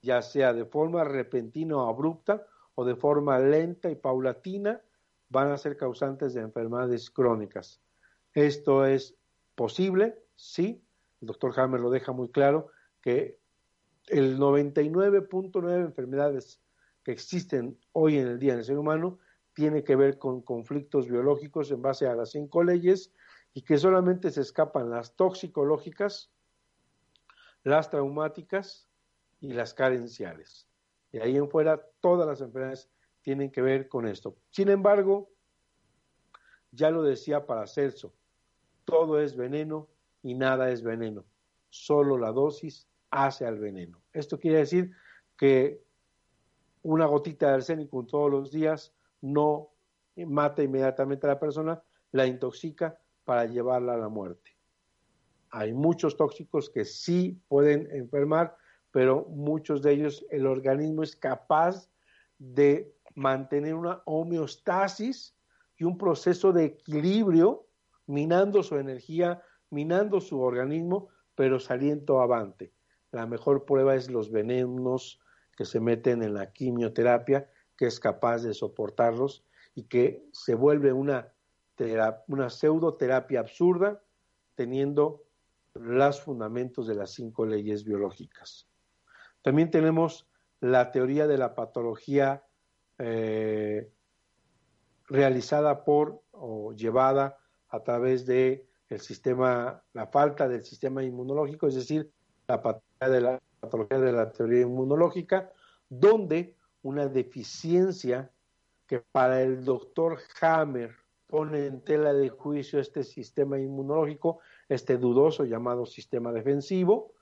[0.00, 4.82] ya sea de forma repentina o abrupta, o de forma lenta y paulatina,
[5.28, 7.80] van a ser causantes de enfermedades crónicas.
[8.34, 9.16] Esto es
[9.54, 10.84] posible, sí,
[11.20, 13.41] el doctor Hammer lo deja muy claro, que
[14.08, 16.60] el 99.9 enfermedades
[17.02, 19.18] que existen hoy en el día en el ser humano
[19.54, 23.12] tiene que ver con conflictos biológicos en base a las cinco leyes
[23.54, 26.32] y que solamente se escapan las toxicológicas,
[27.64, 28.88] las traumáticas
[29.40, 30.68] y las carenciales.
[31.10, 34.36] Y ahí en fuera todas las enfermedades tienen que ver con esto.
[34.50, 35.30] Sin embargo,
[36.70, 38.14] ya lo decía Paracelso,
[38.84, 39.88] todo es veneno
[40.22, 41.24] y nada es veneno,
[41.68, 44.02] solo la dosis hace al veneno.
[44.12, 44.90] Esto quiere decir
[45.36, 45.84] que
[46.82, 49.70] una gotita de arsénico todos los días no
[50.16, 54.50] mata inmediatamente a la persona, la intoxica para llevarla a la muerte.
[55.50, 58.56] Hay muchos tóxicos que sí pueden enfermar,
[58.90, 61.88] pero muchos de ellos el organismo es capaz
[62.38, 65.36] de mantener una homeostasis
[65.76, 67.66] y un proceso de equilibrio,
[68.06, 72.72] minando su energía, minando su organismo, pero saliendo avante.
[73.12, 75.20] La mejor prueba es los venenos
[75.56, 79.44] que se meten en la quimioterapia, que es capaz de soportarlos
[79.74, 81.32] y que se vuelve una,
[82.26, 84.02] una pseudoterapia absurda
[84.54, 85.24] teniendo
[85.74, 88.68] los fundamentos de las cinco leyes biológicas.
[89.42, 90.28] También tenemos
[90.60, 92.44] la teoría de la patología
[92.98, 93.90] eh,
[95.08, 101.74] realizada por o llevada a través de el sistema, la falta del sistema inmunológico, es
[101.74, 102.12] decir,
[102.46, 102.62] la
[103.08, 105.52] de la patología de la teoría inmunológica,
[105.88, 108.30] donde una deficiencia
[108.86, 110.94] que para el doctor Hammer
[111.26, 117.14] pone en tela de juicio este sistema inmunológico, este dudoso llamado sistema defensivo,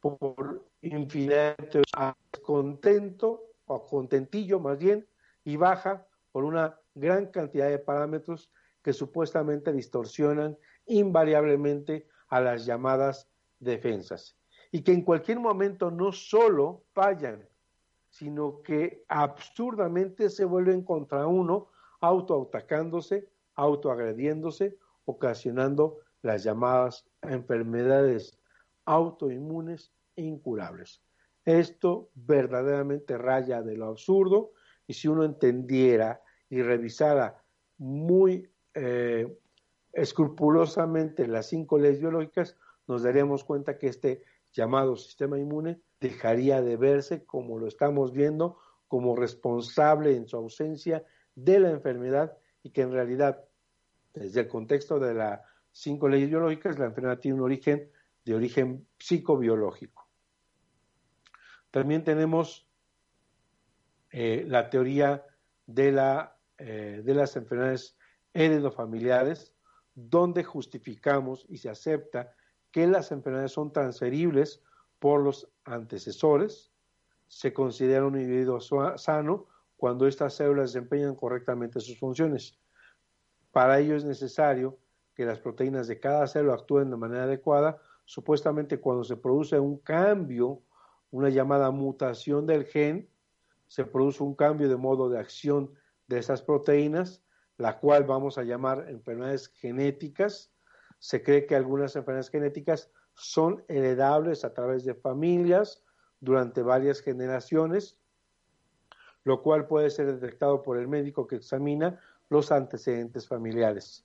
[0.00, 1.56] por infinidad
[2.42, 5.06] contento o contentillo más bien
[5.44, 8.50] y baja por una gran cantidad de parámetros
[8.82, 10.56] que supuestamente distorsionan
[10.86, 13.27] invariablemente a las llamadas
[13.58, 14.36] defensas
[14.70, 17.48] y que en cualquier momento no solo fallan,
[18.10, 21.68] sino que absurdamente se vuelven contra uno,
[22.00, 28.38] autoatacándose, autoagrediéndose, ocasionando las llamadas enfermedades
[28.84, 31.02] autoinmunes incurables.
[31.44, 34.52] Esto verdaderamente raya de lo absurdo
[34.86, 37.42] y si uno entendiera y revisara
[37.78, 39.38] muy eh,
[39.92, 42.56] escrupulosamente las cinco leyes biológicas,
[42.88, 44.22] nos daríamos cuenta que este
[44.52, 51.04] llamado sistema inmune dejaría de verse como lo estamos viendo, como responsable en su ausencia
[51.34, 53.44] de la enfermedad y que en realidad,
[54.14, 57.90] desde el contexto de las cinco leyes biológicas, la enfermedad tiene un origen
[58.24, 60.08] de origen psicobiológico.
[61.70, 62.68] También tenemos
[64.10, 65.24] eh, la teoría
[65.66, 67.96] de, la, eh, de las enfermedades
[68.32, 69.54] heredofamiliares,
[69.94, 72.34] donde justificamos y se acepta
[72.70, 74.62] que las enfermedades son transferibles
[74.98, 76.72] por los antecesores.
[77.26, 82.58] Se considera un individuo sano cuando estas células desempeñan correctamente sus funciones.
[83.52, 84.78] Para ello es necesario
[85.14, 87.80] que las proteínas de cada célula actúen de manera adecuada.
[88.04, 90.62] Supuestamente cuando se produce un cambio,
[91.10, 93.08] una llamada mutación del gen,
[93.66, 95.72] se produce un cambio de modo de acción
[96.06, 97.22] de esas proteínas,
[97.56, 100.52] la cual vamos a llamar enfermedades genéticas.
[100.98, 105.82] Se cree que algunas enfermedades genéticas son heredables a través de familias
[106.20, 107.98] durante varias generaciones,
[109.24, 114.04] lo cual puede ser detectado por el médico que examina los antecedentes familiares.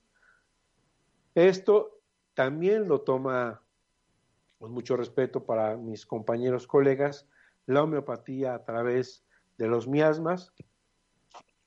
[1.34, 2.00] Esto
[2.34, 3.62] también lo toma
[4.58, 7.28] con mucho respeto para mis compañeros colegas,
[7.66, 9.24] la homeopatía a través
[9.58, 10.52] de los miasmas.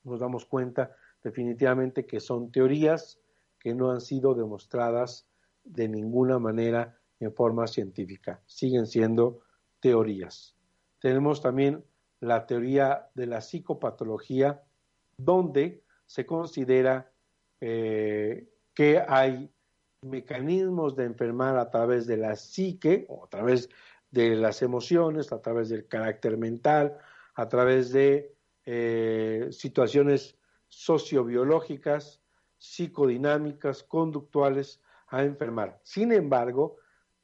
[0.04, 3.20] Nos damos cuenta definitivamente que son teorías
[3.60, 5.28] que no han sido demostradas
[5.64, 8.42] de ninguna manera en forma científica.
[8.46, 9.42] Siguen siendo
[9.80, 10.56] teorías.
[11.00, 11.84] Tenemos también
[12.20, 14.64] la teoría de la psicopatología,
[15.18, 17.12] donde se considera
[17.62, 19.52] eh, que hay
[20.02, 23.70] mecanismos de enfermar a través de la psique, o a través
[24.12, 26.98] de las emociones, a través del carácter mental,
[27.36, 32.22] a través de eh, situaciones sociobiológicas,
[32.58, 35.80] psicodinámicas, conductuales a enfermar.
[35.84, 36.78] Sin embargo,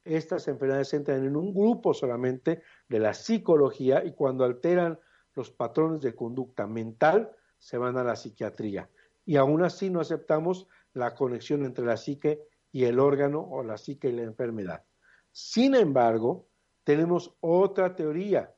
[0.04, 4.98] estas enfermedades entran en un grupo solamente de la psicología y cuando alteran
[5.34, 8.88] los patrones de conducta mental se van a la psiquiatría.
[9.24, 13.78] Y aún así no aceptamos la conexión entre la psique y el órgano o la
[13.78, 14.84] psique y la enfermedad.
[15.32, 16.46] Sin embargo,
[16.84, 18.54] tenemos otra teoría,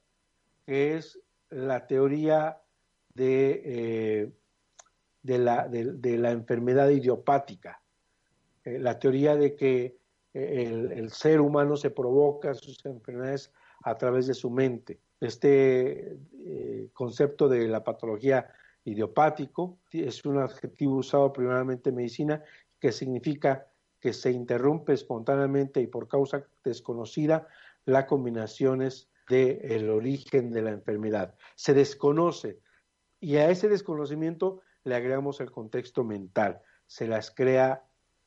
[0.67, 2.61] que es la teoría
[3.15, 4.33] de, eh,
[5.27, 7.83] de, la, de, la, enfermedad idiopática,
[8.65, 9.97] eh, la teoría de que
[10.33, 13.53] el, ser humano se provoca sus enfermedades
[13.83, 15.01] a través de su mente.
[15.21, 18.49] Este eh, concepto de la patología
[18.85, 22.45] idiopático es un adjetivo usado primeramente en medicina
[22.79, 23.67] que significa
[23.99, 27.49] que se interrumpe espontáneamente y por causa desconocida
[27.85, 31.35] las combinaciones del origen de la enfermedad.
[31.57, 32.61] Se desconoce
[33.19, 37.85] y a ese desconocimiento le agregamos el contexto mental, se las crea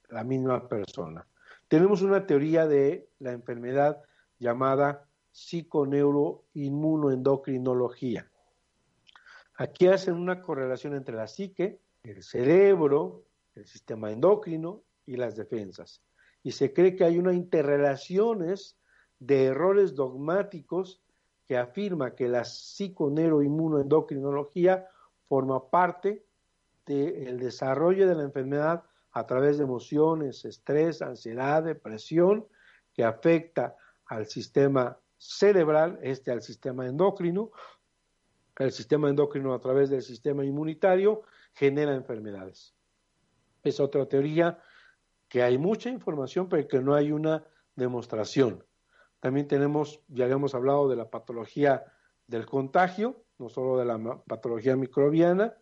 [0.09, 1.25] la misma persona.
[1.69, 4.03] Tenemos una teoría de la enfermedad
[4.37, 8.29] llamada psiconeuroinmunoendocrinología.
[9.55, 13.23] Aquí hacen una correlación entre la psique, el cerebro,
[13.55, 16.03] el sistema endocrino y las defensas.
[16.43, 18.77] Y se cree que hay una interrelaciones
[19.19, 21.01] de errores dogmáticos
[21.45, 24.89] que afirma que la psiconeuroinmunoendocrinología
[25.27, 26.25] forma parte
[26.95, 32.47] del desarrollo de la enfermedad a través de emociones, estrés, ansiedad, depresión,
[32.93, 33.75] que afecta
[34.07, 37.51] al sistema cerebral, este al sistema endocrino,
[38.57, 41.21] el sistema endocrino a través del sistema inmunitario
[41.53, 42.75] genera enfermedades.
[43.63, 44.59] Es otra teoría
[45.27, 48.65] que hay mucha información, pero que no hay una demostración.
[49.19, 51.85] También tenemos, ya habíamos hablado de la patología
[52.25, 55.55] del contagio, no solo de la patología microbiana,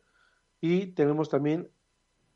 [0.61, 1.69] y tenemos también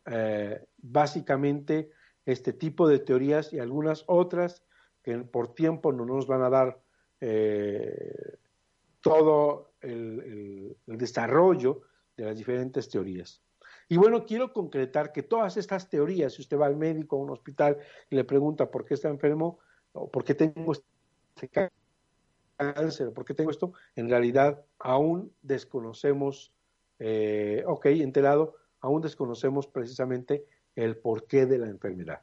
[0.05, 1.91] eh, básicamente
[2.25, 4.63] este tipo de teorías y algunas otras
[5.03, 6.79] que por tiempo no nos van a dar
[7.19, 8.37] eh,
[9.01, 11.81] todo el, desarrollo
[12.15, 13.41] de las diferentes teorías.
[13.89, 17.31] Y bueno, quiero concretar que todas estas teorías, si usted va al médico a un
[17.31, 17.77] hospital
[18.09, 19.59] y le pregunta por qué está enfermo
[19.93, 21.69] o por qué tengo este
[22.57, 26.53] cáncer, por qué tengo esto, en realidad aún desconocemos,
[27.03, 30.45] eh, ok, enterado, aún desconocemos precisamente
[30.75, 32.21] el porqué de la enfermedad.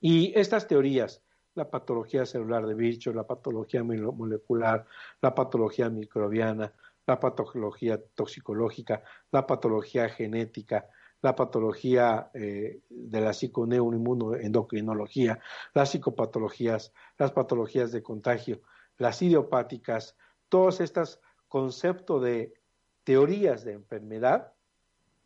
[0.00, 1.22] Y estas teorías,
[1.54, 4.86] la patología celular de bicho, la patología molecular,
[5.22, 6.74] la patología microbiana,
[7.06, 10.86] la patología toxicológica, la patología genética,
[11.22, 15.40] la patología eh, de la psiconeuroinmunoendocrinología,
[15.72, 18.60] las psicopatologías, las patologías de contagio,
[18.98, 20.18] las idiopáticas,
[20.50, 22.61] todos estos conceptos de
[23.04, 24.52] teorías de enfermedad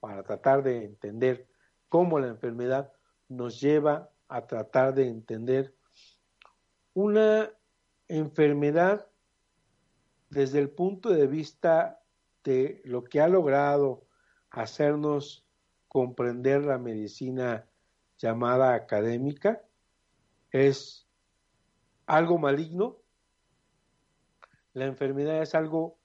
[0.00, 1.48] para tratar de entender
[1.88, 2.92] cómo la enfermedad
[3.28, 5.74] nos lleva a tratar de entender
[6.94, 7.50] una
[8.08, 9.08] enfermedad
[10.30, 12.00] desde el punto de vista
[12.44, 14.06] de lo que ha logrado
[14.50, 15.46] hacernos
[15.88, 17.66] comprender la medicina
[18.18, 19.62] llamada académica
[20.50, 21.06] es
[22.06, 22.98] algo maligno.
[24.72, 25.98] La enfermedad es algo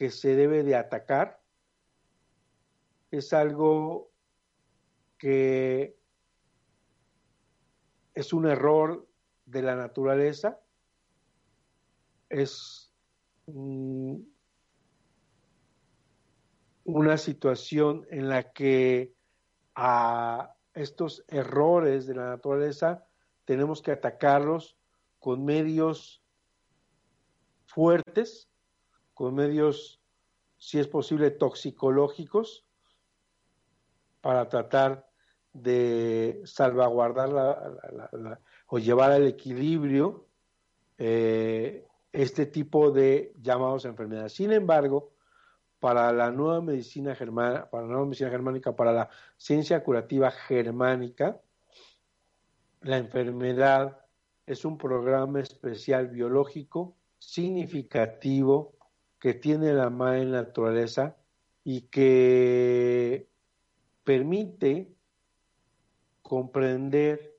[0.00, 1.42] que se debe de atacar.
[3.10, 4.10] Es algo
[5.18, 5.94] que
[8.14, 9.06] es un error
[9.44, 10.58] de la naturaleza.
[12.30, 12.90] Es
[16.84, 19.12] una situación en la que
[19.74, 23.06] a estos errores de la naturaleza
[23.44, 24.78] tenemos que atacarlos
[25.18, 26.24] con medios
[27.66, 28.49] fuertes,
[29.20, 30.00] con medios,
[30.56, 32.64] si es posible, toxicológicos,
[34.22, 35.10] para tratar
[35.52, 37.28] de salvaguardar
[38.66, 40.26] o llevar al equilibrio
[40.96, 44.32] eh, este tipo de llamados enfermedades.
[44.32, 45.12] Sin embargo,
[45.80, 51.38] para la nueva medicina germana, para la nueva medicina germánica, para la ciencia curativa germánica,
[52.80, 54.00] la enfermedad
[54.46, 58.79] es un programa especial biológico significativo
[59.20, 61.16] que tiene la madre naturaleza
[61.62, 63.28] y que
[64.02, 64.92] permite
[66.22, 67.36] comprender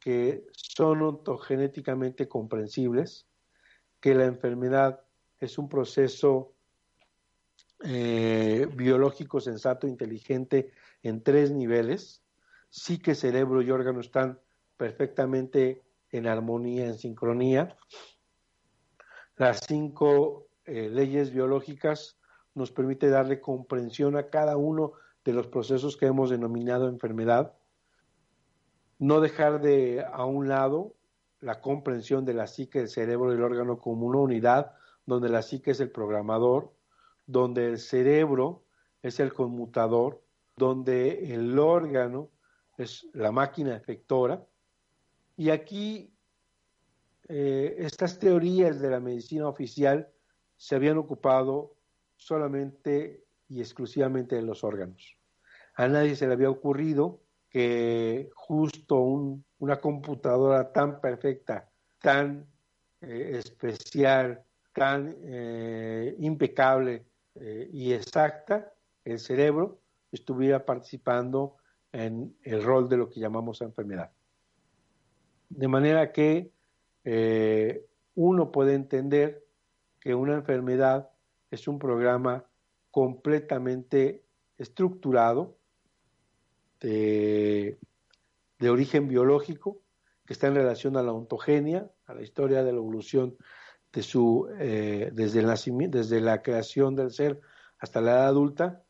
[0.00, 3.26] que son ontogenéticamente comprensibles,
[4.00, 5.02] que la enfermedad
[5.38, 6.52] es un proceso
[7.84, 12.22] eh, biológico, sensato, inteligente en tres niveles.
[12.68, 14.40] Sí que cerebro y órgano están
[14.76, 17.76] perfectamente en armonía, en sincronía.
[19.36, 22.18] Las cinco eh, leyes biológicas
[22.54, 24.92] nos permite darle comprensión a cada uno
[25.24, 27.54] de los procesos que hemos denominado enfermedad.
[28.98, 30.94] No dejar de a un lado
[31.40, 34.72] la comprensión de la psique, el cerebro y el órgano como una unidad
[35.06, 36.72] donde la psique es el programador,
[37.26, 38.64] donde el cerebro
[39.02, 40.22] es el conmutador,
[40.56, 42.30] donde el órgano
[42.78, 44.46] es la máquina efectora.
[45.36, 46.14] Y aquí
[47.28, 50.08] eh, estas teorías de la medicina oficial
[50.64, 51.76] se habían ocupado
[52.16, 55.18] solamente y exclusivamente de los órganos.
[55.74, 58.98] A nadie se le había ocurrido que justo
[59.58, 62.46] una computadora tan perfecta, tan
[63.02, 64.42] eh, especial,
[64.72, 67.04] tan eh, impecable,
[67.34, 68.72] eh, y exacta
[69.04, 71.56] el cerebro estuviera participando
[71.92, 74.12] en el rol de lo que llamamos enfermedad.
[75.50, 76.54] De manera que
[78.14, 79.43] uno puede entender
[80.04, 81.08] que una enfermedad
[81.50, 82.44] es un programa
[82.90, 84.22] completamente
[84.58, 85.56] estructurado
[86.78, 87.78] de,
[88.60, 89.80] origen biológico
[90.26, 93.36] que está en relación a la ontogenia, a la historia de la evolución
[93.92, 97.40] de su, eh, desde, el nacimiento, desde la creación del ser
[97.78, 98.82] hasta la edad adulta,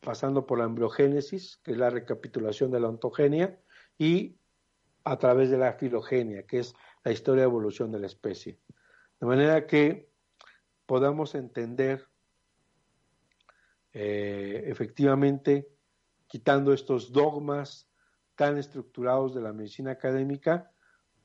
[0.00, 3.60] pasando por la embriogénesis, que es la recapitulación de la ontogenia,
[3.98, 4.36] y
[5.04, 8.58] a través de la filogenia, que es la historia de evolución de la especie.
[9.20, 10.11] De manera que
[10.92, 12.06] podamos entender
[13.94, 15.66] eh, efectivamente,
[16.26, 17.88] quitando estos dogmas
[18.34, 20.70] tan estructurados de la medicina académica,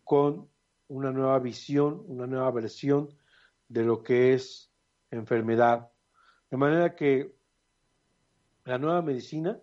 [0.05, 0.47] con
[0.88, 3.09] una nueva visión, una nueva versión
[3.68, 4.72] de lo que es
[5.11, 5.91] enfermedad.
[6.49, 7.36] De manera que
[8.63, 9.59] la nueva medicina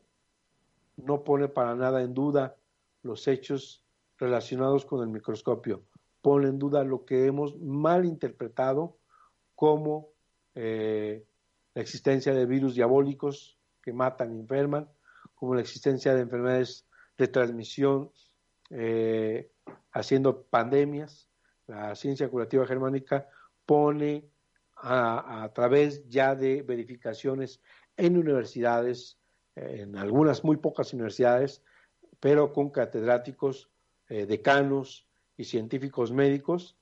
[0.98, 2.58] no pone para nada en duda
[3.00, 3.82] los hechos
[4.18, 5.86] relacionados con el microscopio,
[6.20, 8.98] pone en duda lo que hemos mal interpretado
[9.54, 10.10] como
[10.54, 11.24] eh,
[11.74, 14.88] la existencia de virus diabólicos que matan y enferman,
[15.34, 16.86] como la existencia de enfermedades
[17.18, 18.10] de transmisión
[18.70, 19.50] eh,
[19.92, 21.28] haciendo pandemias.
[21.66, 23.28] La ciencia curativa germánica
[23.66, 24.28] pone
[24.76, 27.62] a, través ya de verificaciones
[27.96, 29.18] en universidades,
[29.54, 31.62] en algunas muy pocas universidades,
[32.20, 33.70] pero con catedráticos,
[34.08, 36.76] eh, decanos y científicos médicos,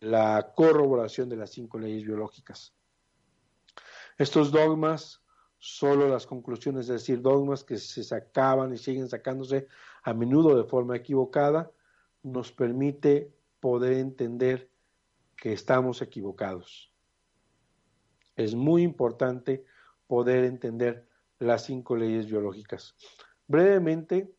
[0.00, 2.74] la corroboración de las cinco leyes biológicas.
[4.18, 5.22] Estos dogmas,
[5.58, 9.66] solo las conclusiones, es decir, dogmas que se sacaban y siguen sacándose
[10.02, 11.70] a menudo de forma equivocada,
[12.22, 14.70] nos permite poder entender
[15.36, 16.92] que estamos equivocados.
[18.36, 19.64] Es muy importante
[20.06, 21.06] poder entender
[21.38, 22.96] las cinco leyes biológicas.
[23.46, 24.32] Brevemente,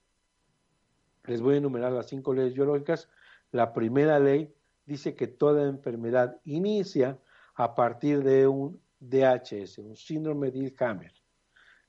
[1.25, 3.09] les voy a enumerar las cinco leyes biológicas.
[3.51, 4.53] La primera ley
[4.87, 7.19] dice que toda enfermedad inicia
[7.55, 11.13] a partir de un DHS, un síndrome de Hammer.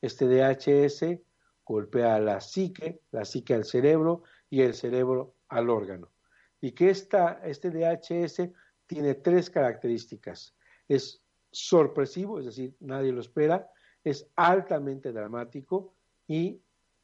[0.03, 1.21] Este DHS
[1.65, 6.11] golpea a la psique, la psique al cerebro y el cerebro al órgano.
[6.61, 8.51] Y que esta, este DHS
[8.87, 10.55] tiene tres características.
[10.89, 13.71] Es sorpresivo, es decir, nadie lo espera,
[14.03, 15.95] es altamente dramático
[16.27, 16.61] y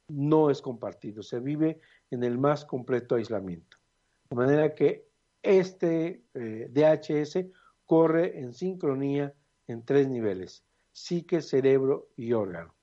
[0.07, 1.79] no es compartido, se vive
[2.11, 3.77] en el más completo aislamiento.
[4.29, 5.07] De manera que
[5.45, 7.45] este eh, DHS
[7.85, 9.33] corre en sincronía
[9.67, 12.73] en tres niveles, psique, cerebro y órgano.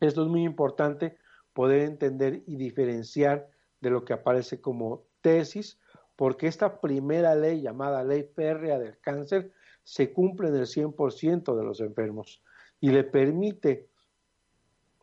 [0.00, 1.16] Esto es muy importante
[1.52, 5.80] poder entender y diferenciar de lo que aparece como tesis,
[6.16, 11.64] porque esta primera ley llamada ley férrea del cáncer se cumple en el 100% de
[11.64, 12.42] los enfermos
[12.80, 13.88] y le permite,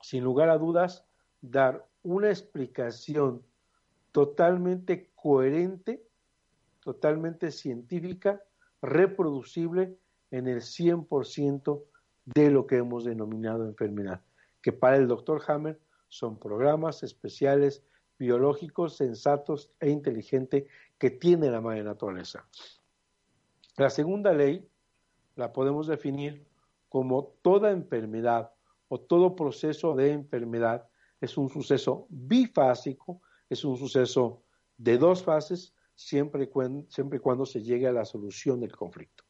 [0.02, 1.06] sin lugar a dudas,
[1.41, 3.43] dar una explicación
[4.12, 6.05] totalmente coherente,
[6.86, 8.42] totalmente científica,
[8.82, 9.98] reproducible
[10.30, 11.84] en el 100%
[12.26, 14.22] de lo que hemos denominado enfermedad,
[14.62, 15.80] que para el doctor Hammer
[16.10, 17.84] son programas especiales
[18.20, 20.66] biológicos, sensatos e inteligentes
[21.00, 22.48] que tiene la madre naturaleza.
[23.78, 24.66] La segunda ley
[25.36, 26.46] la podemos definir
[26.88, 28.54] como toda enfermedad
[28.88, 30.88] o todo proceso de enfermedad
[31.20, 34.44] es un suceso bifásico, es un suceso
[34.78, 39.24] de dos fases, siempre y, cuando, se llegue a la solución del conflicto.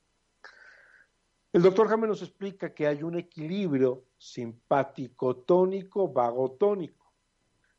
[1.53, 7.13] El doctor Jaime nos explica que hay un equilibrio simpático-tónico-vagotónico.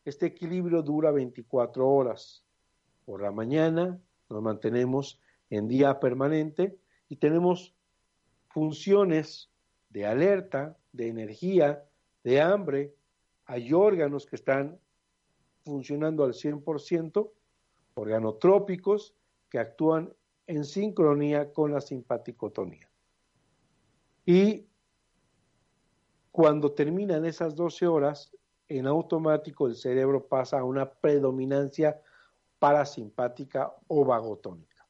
[0.05, 2.43] Este equilibrio dura 24 horas.
[3.05, 5.21] Por la mañana nos mantenemos
[5.51, 6.79] en día permanente
[7.09, 7.75] y tenemos
[8.49, 9.51] funciones
[9.91, 11.85] de alerta, de energía,
[12.25, 12.95] de hambre.
[13.45, 14.79] Hay órganos que están
[15.65, 17.31] funcionando al 100%,
[17.97, 19.15] organotrópicos
[19.49, 20.15] que actúan
[20.47, 22.89] en sincronía con la simpaticotonía.
[24.25, 24.69] Y
[26.31, 28.37] cuando terminan esas 12 horas,
[28.69, 32.01] en automático el cerebro pasa a una predominancia
[32.59, 34.87] parasimpática o vagotónica.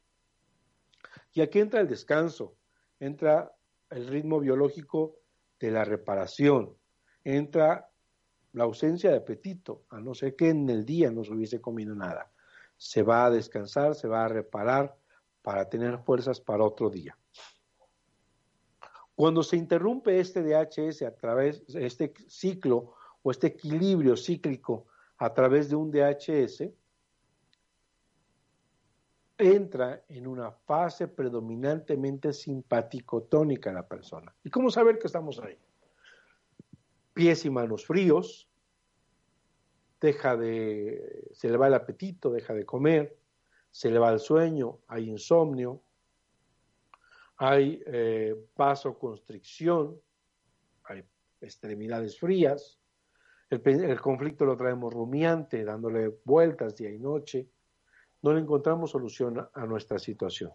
[1.32, 2.56] Y aquí entra el descanso,
[2.98, 3.54] entra
[3.90, 5.16] el ritmo biológico
[5.60, 6.74] de la reparación,
[7.22, 7.90] entra
[8.52, 11.94] la ausencia de apetito, a no ser que en el día no se hubiese comido
[11.94, 12.32] nada.
[12.76, 14.96] Se va a descansar, se va a reparar
[15.42, 17.16] para tener fuerzas para otro día.
[19.14, 25.70] Cuando se interrumpe este DHS a través este ciclo o este equilibrio cíclico a través
[25.70, 26.70] de un DHS,
[29.38, 34.34] entra en una fase predominantemente simpático-tónica la persona.
[34.44, 35.58] ¿Y cómo saber que estamos ahí?
[37.12, 38.45] Pies y manos fríos,
[40.00, 43.18] deja de, se le va el apetito, deja de comer,
[43.70, 45.82] se le va el sueño, hay insomnio,
[47.36, 50.00] hay eh, vasoconstricción,
[50.84, 51.04] hay
[51.40, 52.78] extremidades frías,
[53.50, 57.48] el, el conflicto lo traemos rumiante, dándole vueltas día y noche,
[58.22, 60.50] no le encontramos solución a nuestra situación.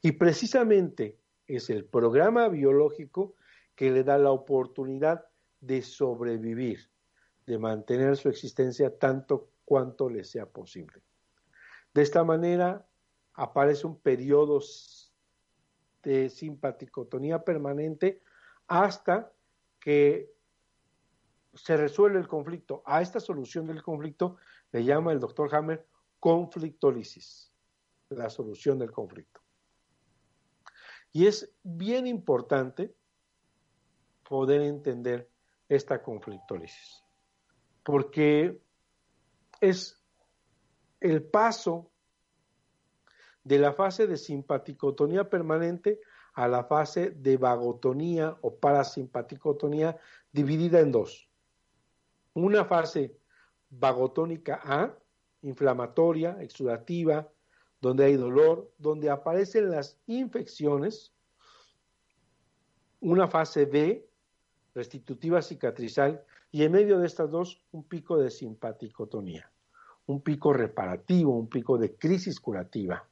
[0.00, 3.34] Y precisamente es el programa biológico
[3.74, 5.26] que le da la oportunidad
[5.60, 6.89] de sobrevivir,
[7.50, 11.02] de mantener su existencia tanto cuanto le sea posible.
[11.92, 12.86] De esta manera
[13.34, 14.60] aparece un periodo
[16.04, 18.22] de simpaticotonía permanente
[18.68, 19.32] hasta
[19.80, 20.32] que
[21.52, 22.84] se resuelve el conflicto.
[22.86, 24.36] A esta solución del conflicto
[24.70, 25.84] le llama el doctor Hammer
[26.20, 27.52] conflictólisis,
[28.10, 29.40] la solución del conflicto.
[31.10, 32.94] Y es bien importante
[34.22, 35.28] poder entender
[35.68, 37.02] esta conflictólisis,
[37.82, 38.60] porque
[39.60, 40.02] es
[41.00, 41.90] el paso
[43.44, 46.00] de la fase de simpaticotonía permanente
[46.34, 49.98] a la fase de vagotonía o parasimpaticotonía
[50.32, 51.28] dividida en dos.
[52.34, 53.16] Una fase
[53.70, 54.96] vagotónica A,
[55.42, 57.28] inflamatoria, exudativa,
[57.80, 61.14] donde hay dolor, donde aparecen las infecciones,
[63.00, 64.06] una fase B,
[64.74, 69.50] restitutiva cicatrizal, y en medio de estas dos, un pico de simpaticotonía,
[70.06, 73.08] un pico reparativo, un pico de crisis curativa.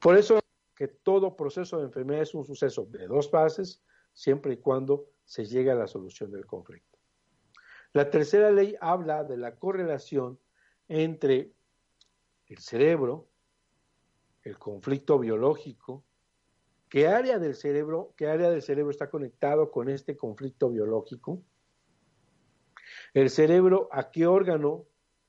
[0.00, 0.40] Por eso
[0.74, 3.82] que todo proceso de enfermedad es un suceso de dos fases,
[4.12, 6.98] siempre y cuando se llegue a la solución del conflicto.
[7.92, 10.38] La tercera ley habla de la correlación
[10.88, 11.52] entre
[12.46, 13.28] el cerebro,
[14.42, 16.04] el conflicto biológico,
[16.94, 21.42] qué área del cerebro, qué área del cerebro está conectado con este conflicto biológico,
[23.14, 24.84] el cerebro a qué órgano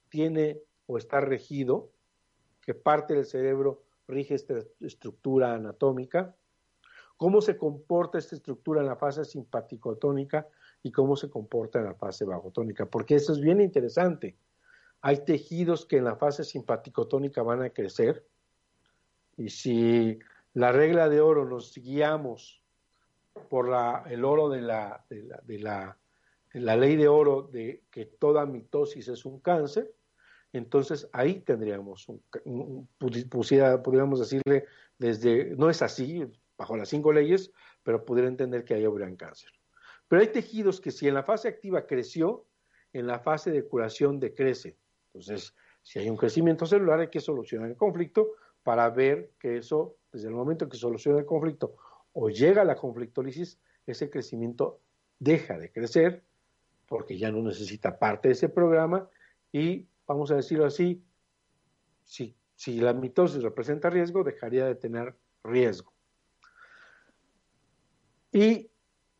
[0.07, 1.89] tiene o está regido,
[2.61, 6.35] qué parte del cerebro rige esta estructura anatómica,
[7.17, 10.47] cómo se comporta esta estructura en la fase simpaticotónica
[10.83, 14.37] y cómo se comporta en la fase vagotónica, porque eso es bien interesante.
[15.01, 18.23] Hay tejidos que en la fase simpaticotónica van a crecer
[19.35, 20.19] y si
[20.55, 22.63] la regla de oro nos guiamos
[23.49, 25.97] por la, el oro de la, de la,
[26.53, 29.93] la, ley de oro de que toda mitosis es un cáncer,
[30.53, 34.65] entonces ahí tendríamos un, podríamos decirle
[34.97, 36.25] desde, no es así,
[36.57, 37.51] bajo las cinco leyes,
[37.83, 39.51] pero pudiera entender que ahí habría cáncer.
[40.07, 42.45] Pero hay tejidos que si en la fase activa creció,
[42.93, 44.77] en la fase de curación decrece.
[45.07, 48.35] Entonces, si hay un crecimiento celular, hay que solucionar el conflicto
[48.65, 51.75] para ver que eso, desde el momento que soluciona el conflicto
[52.13, 54.79] o llega a la conflictólisis, ese crecimiento
[55.19, 56.23] deja de crecer
[56.87, 59.07] porque ya no necesita parte de ese programa
[59.51, 61.03] y, vamos a decirlo así,
[62.05, 65.93] si, si la mitosis representa riesgo, dejaría de tener riesgo.
[68.31, 68.71] Y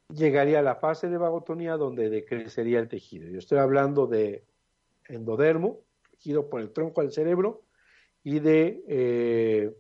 [0.10, 3.30] llegaría a la fase de vagotonía donde decrecería el tejido.
[3.30, 4.44] Yo estoy hablando de
[5.08, 5.82] endodermo,
[6.12, 7.65] regido por el tronco del cerebro,
[8.26, 9.78] y de eh,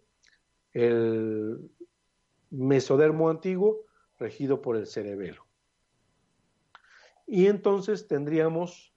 [0.71, 1.67] el
[2.51, 3.85] mesodermo antiguo,
[4.19, 5.45] regido por el cerebelo.
[7.25, 8.93] Y entonces tendríamos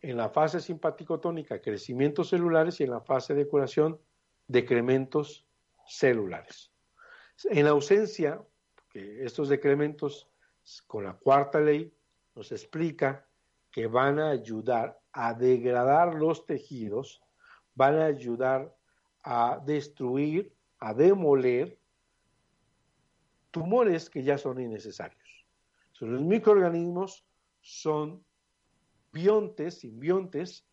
[0.00, 4.00] en la fase simpaticotónica crecimientos celulares y en la fase de curación
[4.48, 5.46] decrementos
[5.86, 6.72] celulares.
[7.50, 8.42] En ausencia,
[8.94, 10.30] estos decrementos
[10.86, 11.92] con la cuarta ley
[12.34, 13.28] nos explica
[13.70, 17.22] que van a ayudar a degradar los tejidos,
[17.76, 18.74] van a ayudar
[19.22, 21.78] a destruir, a demoler
[23.52, 25.46] tumores que ya son innecesarios.
[26.00, 27.24] los microorganismos
[27.60, 28.24] son
[29.12, 30.66] biontes, simbiontes,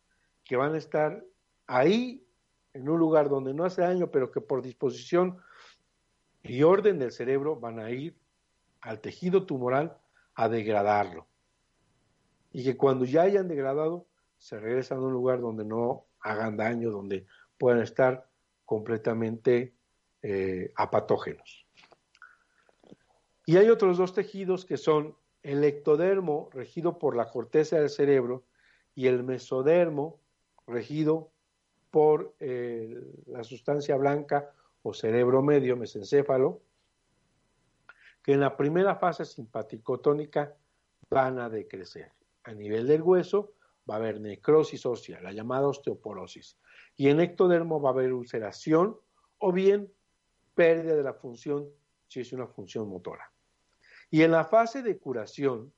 [0.44, 1.24] que van a estar
[1.68, 2.26] ahí
[2.74, 5.38] en un lugar donde no hace daño, pero que por disposición
[6.42, 8.18] y orden del cerebro van a ir
[8.82, 9.98] al tejido tumoral
[10.36, 11.28] a degradarlo
[12.52, 16.90] y que cuando ya hayan degradado se regresan a un lugar donde no hagan daño,
[16.90, 17.26] donde
[17.58, 18.28] puedan estar
[18.66, 19.76] completamente
[20.22, 21.68] eh, apatógenos.
[23.46, 28.46] Y hay otros dos tejidos que son el ectodermo, regido por la corteza del cerebro,
[28.96, 30.20] y el mesodermo,
[30.66, 31.32] regido
[31.92, 34.52] por eh, la sustancia blanca
[34.82, 36.62] o cerebro medio, mesencéfalo,
[38.24, 40.56] que en la primera fase simpaticotónica
[41.10, 42.12] van a decrecer
[42.44, 43.52] a nivel del hueso
[43.90, 46.58] va a haber necrosis ósea, la llamada osteoporosis.
[46.96, 48.98] Y en ectodermo va a haber ulceración
[49.40, 49.92] o bien
[50.56, 51.70] pérdida de la función
[52.08, 53.32] si es una función motora.
[54.10, 55.74] Y en la fase de curación,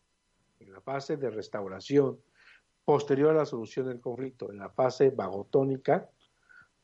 [0.60, 2.20] en la fase de restauración,
[2.84, 6.10] posterior a la solución del conflicto, en la fase vagotónica,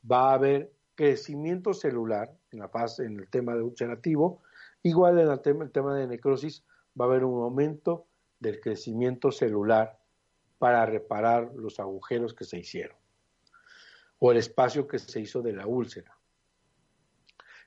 [0.09, 4.41] va a haber crecimiento celular en la fase, en el tema de ulcerativo,
[4.83, 6.65] igual en el tema, el tema de necrosis
[6.99, 8.07] va a haber un aumento
[8.39, 10.00] del crecimiento celular
[10.61, 12.95] para reparar los agujeros que se hicieron
[14.19, 16.15] o el espacio que se hizo de la úlcera.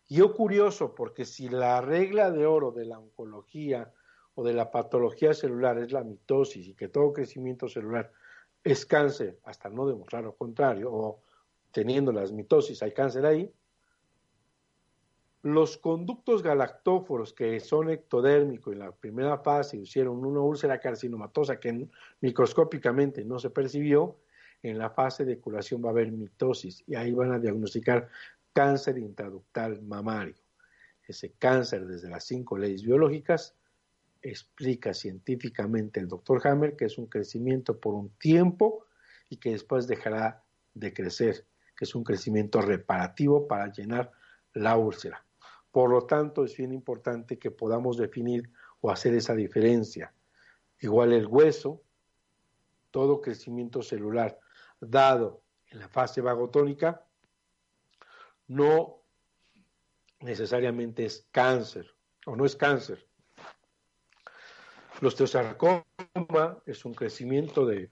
[0.07, 3.92] Y yo curioso, porque si la regla de oro de la oncología
[4.36, 8.12] o de la patología celular es la mitosis y que todo crecimiento celular
[8.62, 11.20] es cáncer, hasta no demostrar lo contrario, o
[11.72, 13.53] teniendo las mitosis hay cáncer ahí,
[15.45, 21.86] los conductos galactóforos que son ectodérmicos en la primera fase hicieron una úlcera carcinomatosa que
[22.22, 24.16] microscópicamente no se percibió,
[24.62, 28.09] en la fase de curación va a haber mitosis y ahí van a diagnosticar
[28.55, 30.34] cáncer intraductal mamario.
[31.07, 33.55] Ese cáncer desde las cinco leyes biológicas
[34.22, 38.86] explica científicamente el doctor Hammer que es un crecimiento por un tiempo
[39.28, 40.42] y que después dejará
[40.72, 41.45] de crecer,
[41.76, 44.11] que es un crecimiento reparativo para llenar
[44.55, 45.24] la úlcera.
[45.75, 48.49] Por lo tanto, es bien importante que podamos definir
[48.81, 50.14] o hacer esa diferencia.
[50.79, 51.83] Igual el hueso,
[52.93, 54.39] todo crecimiento celular
[54.79, 57.05] dado en la fase vagotónica,
[58.47, 59.03] no
[60.20, 61.93] necesariamente es cáncer
[62.25, 63.09] o no es cáncer.
[65.01, 65.83] Los osteosarcoma
[66.66, 67.91] es un crecimiento de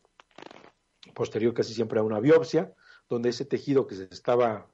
[1.17, 2.73] posterior casi siempre a una biopsia,
[3.09, 4.69] donde ese tejido que se estaba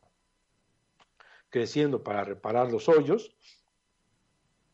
[1.51, 3.35] creciendo para reparar los hoyos,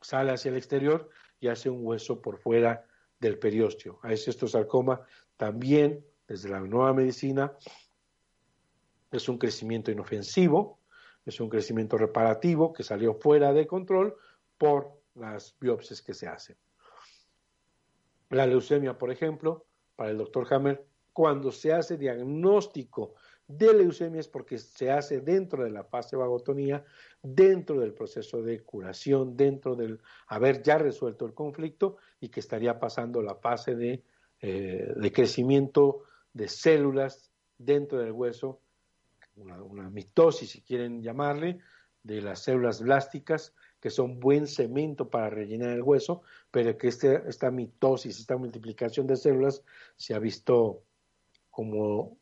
[0.00, 1.08] sale hacia el exterior
[1.40, 2.86] y hace un hueso por fuera
[3.20, 3.98] del periósteo.
[4.02, 5.00] A ese sarcoma
[5.36, 7.56] también, desde la nueva medicina,
[9.10, 10.78] es un crecimiento inofensivo,
[11.24, 14.16] es un crecimiento reparativo que salió fuera de control
[14.58, 16.56] por las biopsias que se hacen.
[18.30, 19.66] La leucemia, por ejemplo,
[19.96, 23.14] para el doctor Hammer, cuando se hace diagnóstico
[23.46, 26.84] de leucemia es porque se hace dentro de la fase vagotonía,
[27.22, 32.78] dentro del proceso de curación, dentro del haber ya resuelto el conflicto y que estaría
[32.78, 34.02] pasando la fase de,
[34.40, 38.60] eh, de crecimiento de células dentro del hueso,
[39.36, 41.58] una, una mitosis si quieren llamarle,
[42.02, 47.22] de las células blásticas que son buen cemento para rellenar el hueso, pero que este,
[47.28, 49.62] esta mitosis, esta multiplicación de células
[49.96, 50.82] se ha visto
[51.50, 52.18] como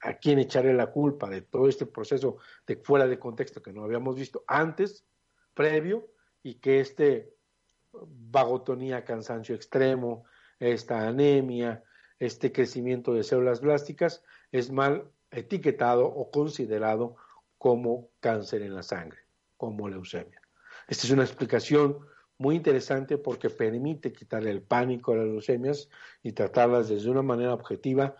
[0.00, 3.84] a quién echarle la culpa de todo este proceso de fuera de contexto que no
[3.84, 5.04] habíamos visto antes,
[5.54, 6.08] previo,
[6.42, 7.34] y que este
[7.92, 10.24] vagotonía, cansancio extremo,
[10.60, 11.82] esta anemia,
[12.18, 14.22] este crecimiento de células blásticas
[14.52, 17.16] es mal etiquetado o considerado
[17.58, 19.20] como cáncer en la sangre,
[19.56, 20.40] como leucemia.
[20.86, 21.98] Esta es una explicación
[22.38, 25.88] muy interesante porque permite quitarle el pánico a las leucemias
[26.22, 28.16] y tratarlas desde una manera objetiva.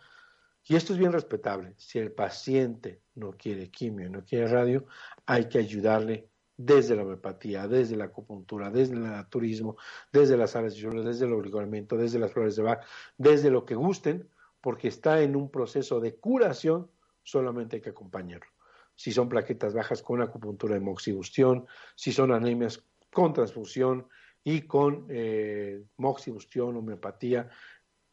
[0.68, 1.72] Y esto es bien respetable.
[1.78, 4.84] Si el paciente no quiere quimio, no quiere radio,
[5.24, 9.76] hay que ayudarle desde la homeopatía, desde la acupuntura, desde el naturismo,
[10.12, 12.84] desde las alas de desde el obligamento, desde las flores de Bach,
[13.16, 14.28] desde lo que gusten,
[14.60, 16.90] porque está en un proceso de curación,
[17.22, 18.50] solamente hay que acompañarlo.
[18.94, 24.08] Si son plaquetas bajas con acupuntura de moxibustión, si son anemias con transfusión
[24.44, 27.48] y con eh, moxibustión, homeopatía.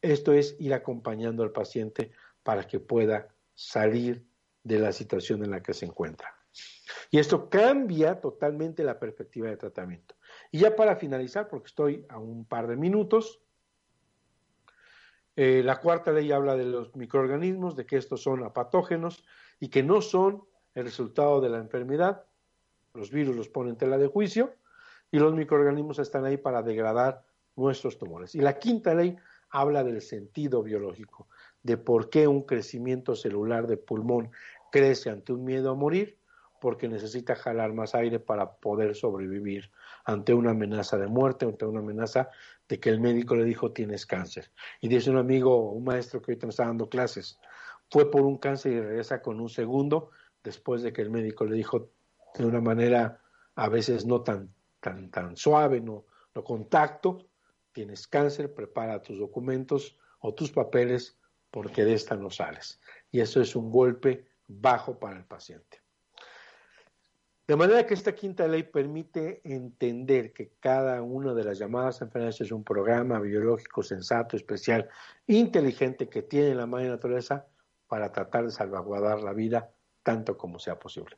[0.02, 2.12] Esto es ir acompañando al paciente
[2.46, 4.24] para que pueda salir
[4.64, 6.36] de la situación en la que se encuentra.
[7.10, 10.14] Y esto cambia totalmente la perspectiva de tratamiento.
[10.52, 13.42] Y ya para finalizar, porque estoy a un par de minutos,
[15.36, 19.26] eh, la cuarta ley habla de los microorganismos, de que estos son apatógenos
[19.60, 20.44] y que no son
[20.76, 22.26] el resultado de la enfermedad.
[22.94, 24.54] Los virus los ponen en tela de juicio
[25.12, 27.26] y los microorganismos están ahí para degradar
[27.56, 28.36] nuestros tumores.
[28.36, 29.18] Y la quinta ley
[29.50, 31.28] habla del sentido biológico,
[31.66, 34.30] de por qué un crecimiento celular de pulmón
[34.72, 36.20] crece ante un miedo a morir,
[36.62, 39.72] porque necesita jalar más aire para poder sobrevivir
[40.06, 42.30] ante una amenaza de muerte, ante una amenaza
[42.70, 44.52] de que el médico le dijo tienes cáncer.
[44.80, 47.40] Y dice un amigo, un maestro que ahorita me está dando clases,
[47.90, 50.12] fue por un cáncer y regresa con un segundo
[50.44, 51.90] después de que el médico le dijo
[52.38, 53.22] de una manera
[53.56, 56.06] a veces no tan tan, tan suave, no,
[56.36, 57.28] no contacto,
[57.72, 61.18] tienes cáncer, prepara tus documentos o tus papeles
[61.56, 62.82] porque de esta no sales.
[63.10, 65.80] Y eso es un golpe bajo para el paciente.
[67.48, 72.42] De manera que esta quinta ley permite entender que cada una de las llamadas enfermedades
[72.42, 74.90] es un programa biológico sensato, especial,
[75.28, 77.48] inteligente que tiene la madre naturaleza
[77.88, 79.72] para tratar de salvaguardar la vida
[80.04, 81.16] tanto como sea posible.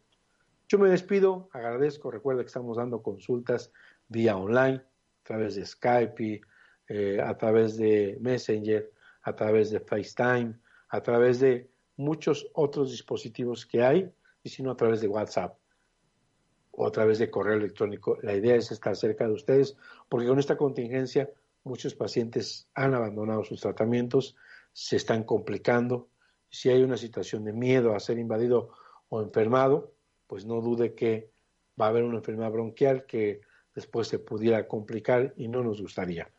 [0.68, 3.74] Yo me despido, agradezco, recuerda que estamos dando consultas
[4.08, 6.42] vía online, a través de Skype,
[6.90, 8.92] eh, a través de Messenger,
[9.28, 10.56] a través de FaceTime,
[10.88, 14.10] a través de muchos otros dispositivos que hay,
[14.42, 15.58] y si no a través de WhatsApp
[16.72, 18.18] o a través de correo electrónico.
[18.22, 19.76] La idea es estar cerca de ustedes,
[20.08, 21.30] porque con esta contingencia
[21.66, 24.38] muchos pacientes han abandonado sus tratamientos,
[24.72, 26.08] se están complicando.
[26.50, 28.70] Si hay una situación de miedo a ser invadido
[29.10, 29.92] o enfermado,
[30.28, 31.32] pues no dude que
[31.80, 33.42] va a haber una enfermedad bronquial que
[33.76, 36.32] después se pudiera complicar y no nos gustaría.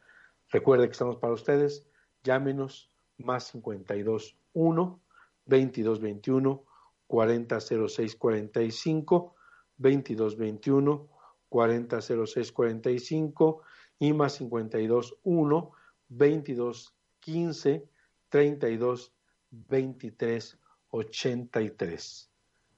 [0.49, 1.85] Recuerde que estamos para ustedes,
[2.23, 5.01] llámenos más 52 1
[5.47, 6.65] 22 21
[7.07, 9.35] 40 06 45
[9.79, 11.09] 22 21
[11.49, 13.63] 40 06 45
[13.99, 15.71] y más 52 1
[16.09, 17.89] 22 15
[18.29, 19.13] 32
[19.51, 20.59] 23
[20.91, 22.31] 83.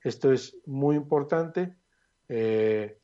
[0.03, 1.75] Esto es muy importante.
[2.29, 2.99] Eh,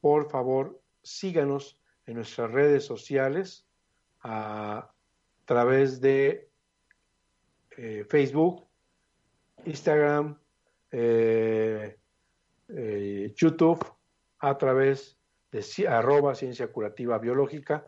[0.00, 3.66] por favor, síganos en nuestras redes sociales
[4.22, 4.92] a
[5.44, 6.50] través de
[7.76, 8.66] eh, Facebook,
[9.64, 10.38] Instagram,
[10.90, 11.96] eh,
[13.36, 13.84] YouTube,
[14.38, 15.18] a través
[15.50, 17.86] de arroba ciencia curativa biológica.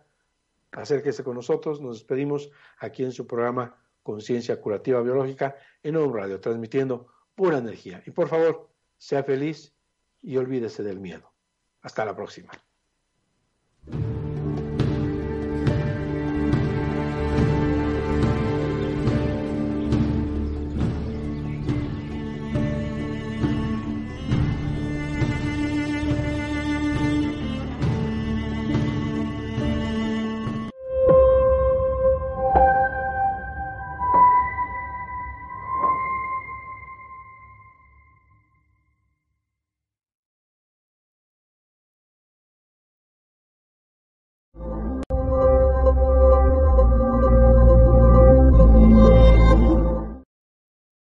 [0.72, 6.40] Acérquese con nosotros, nos despedimos aquí en su programa Conciencia Curativa Biológica en un radio,
[6.40, 8.02] transmitiendo pura energía.
[8.07, 9.74] Y por favor, sea feliz
[10.22, 11.32] y olvídese del miedo.
[11.82, 12.52] Hasta la próxima.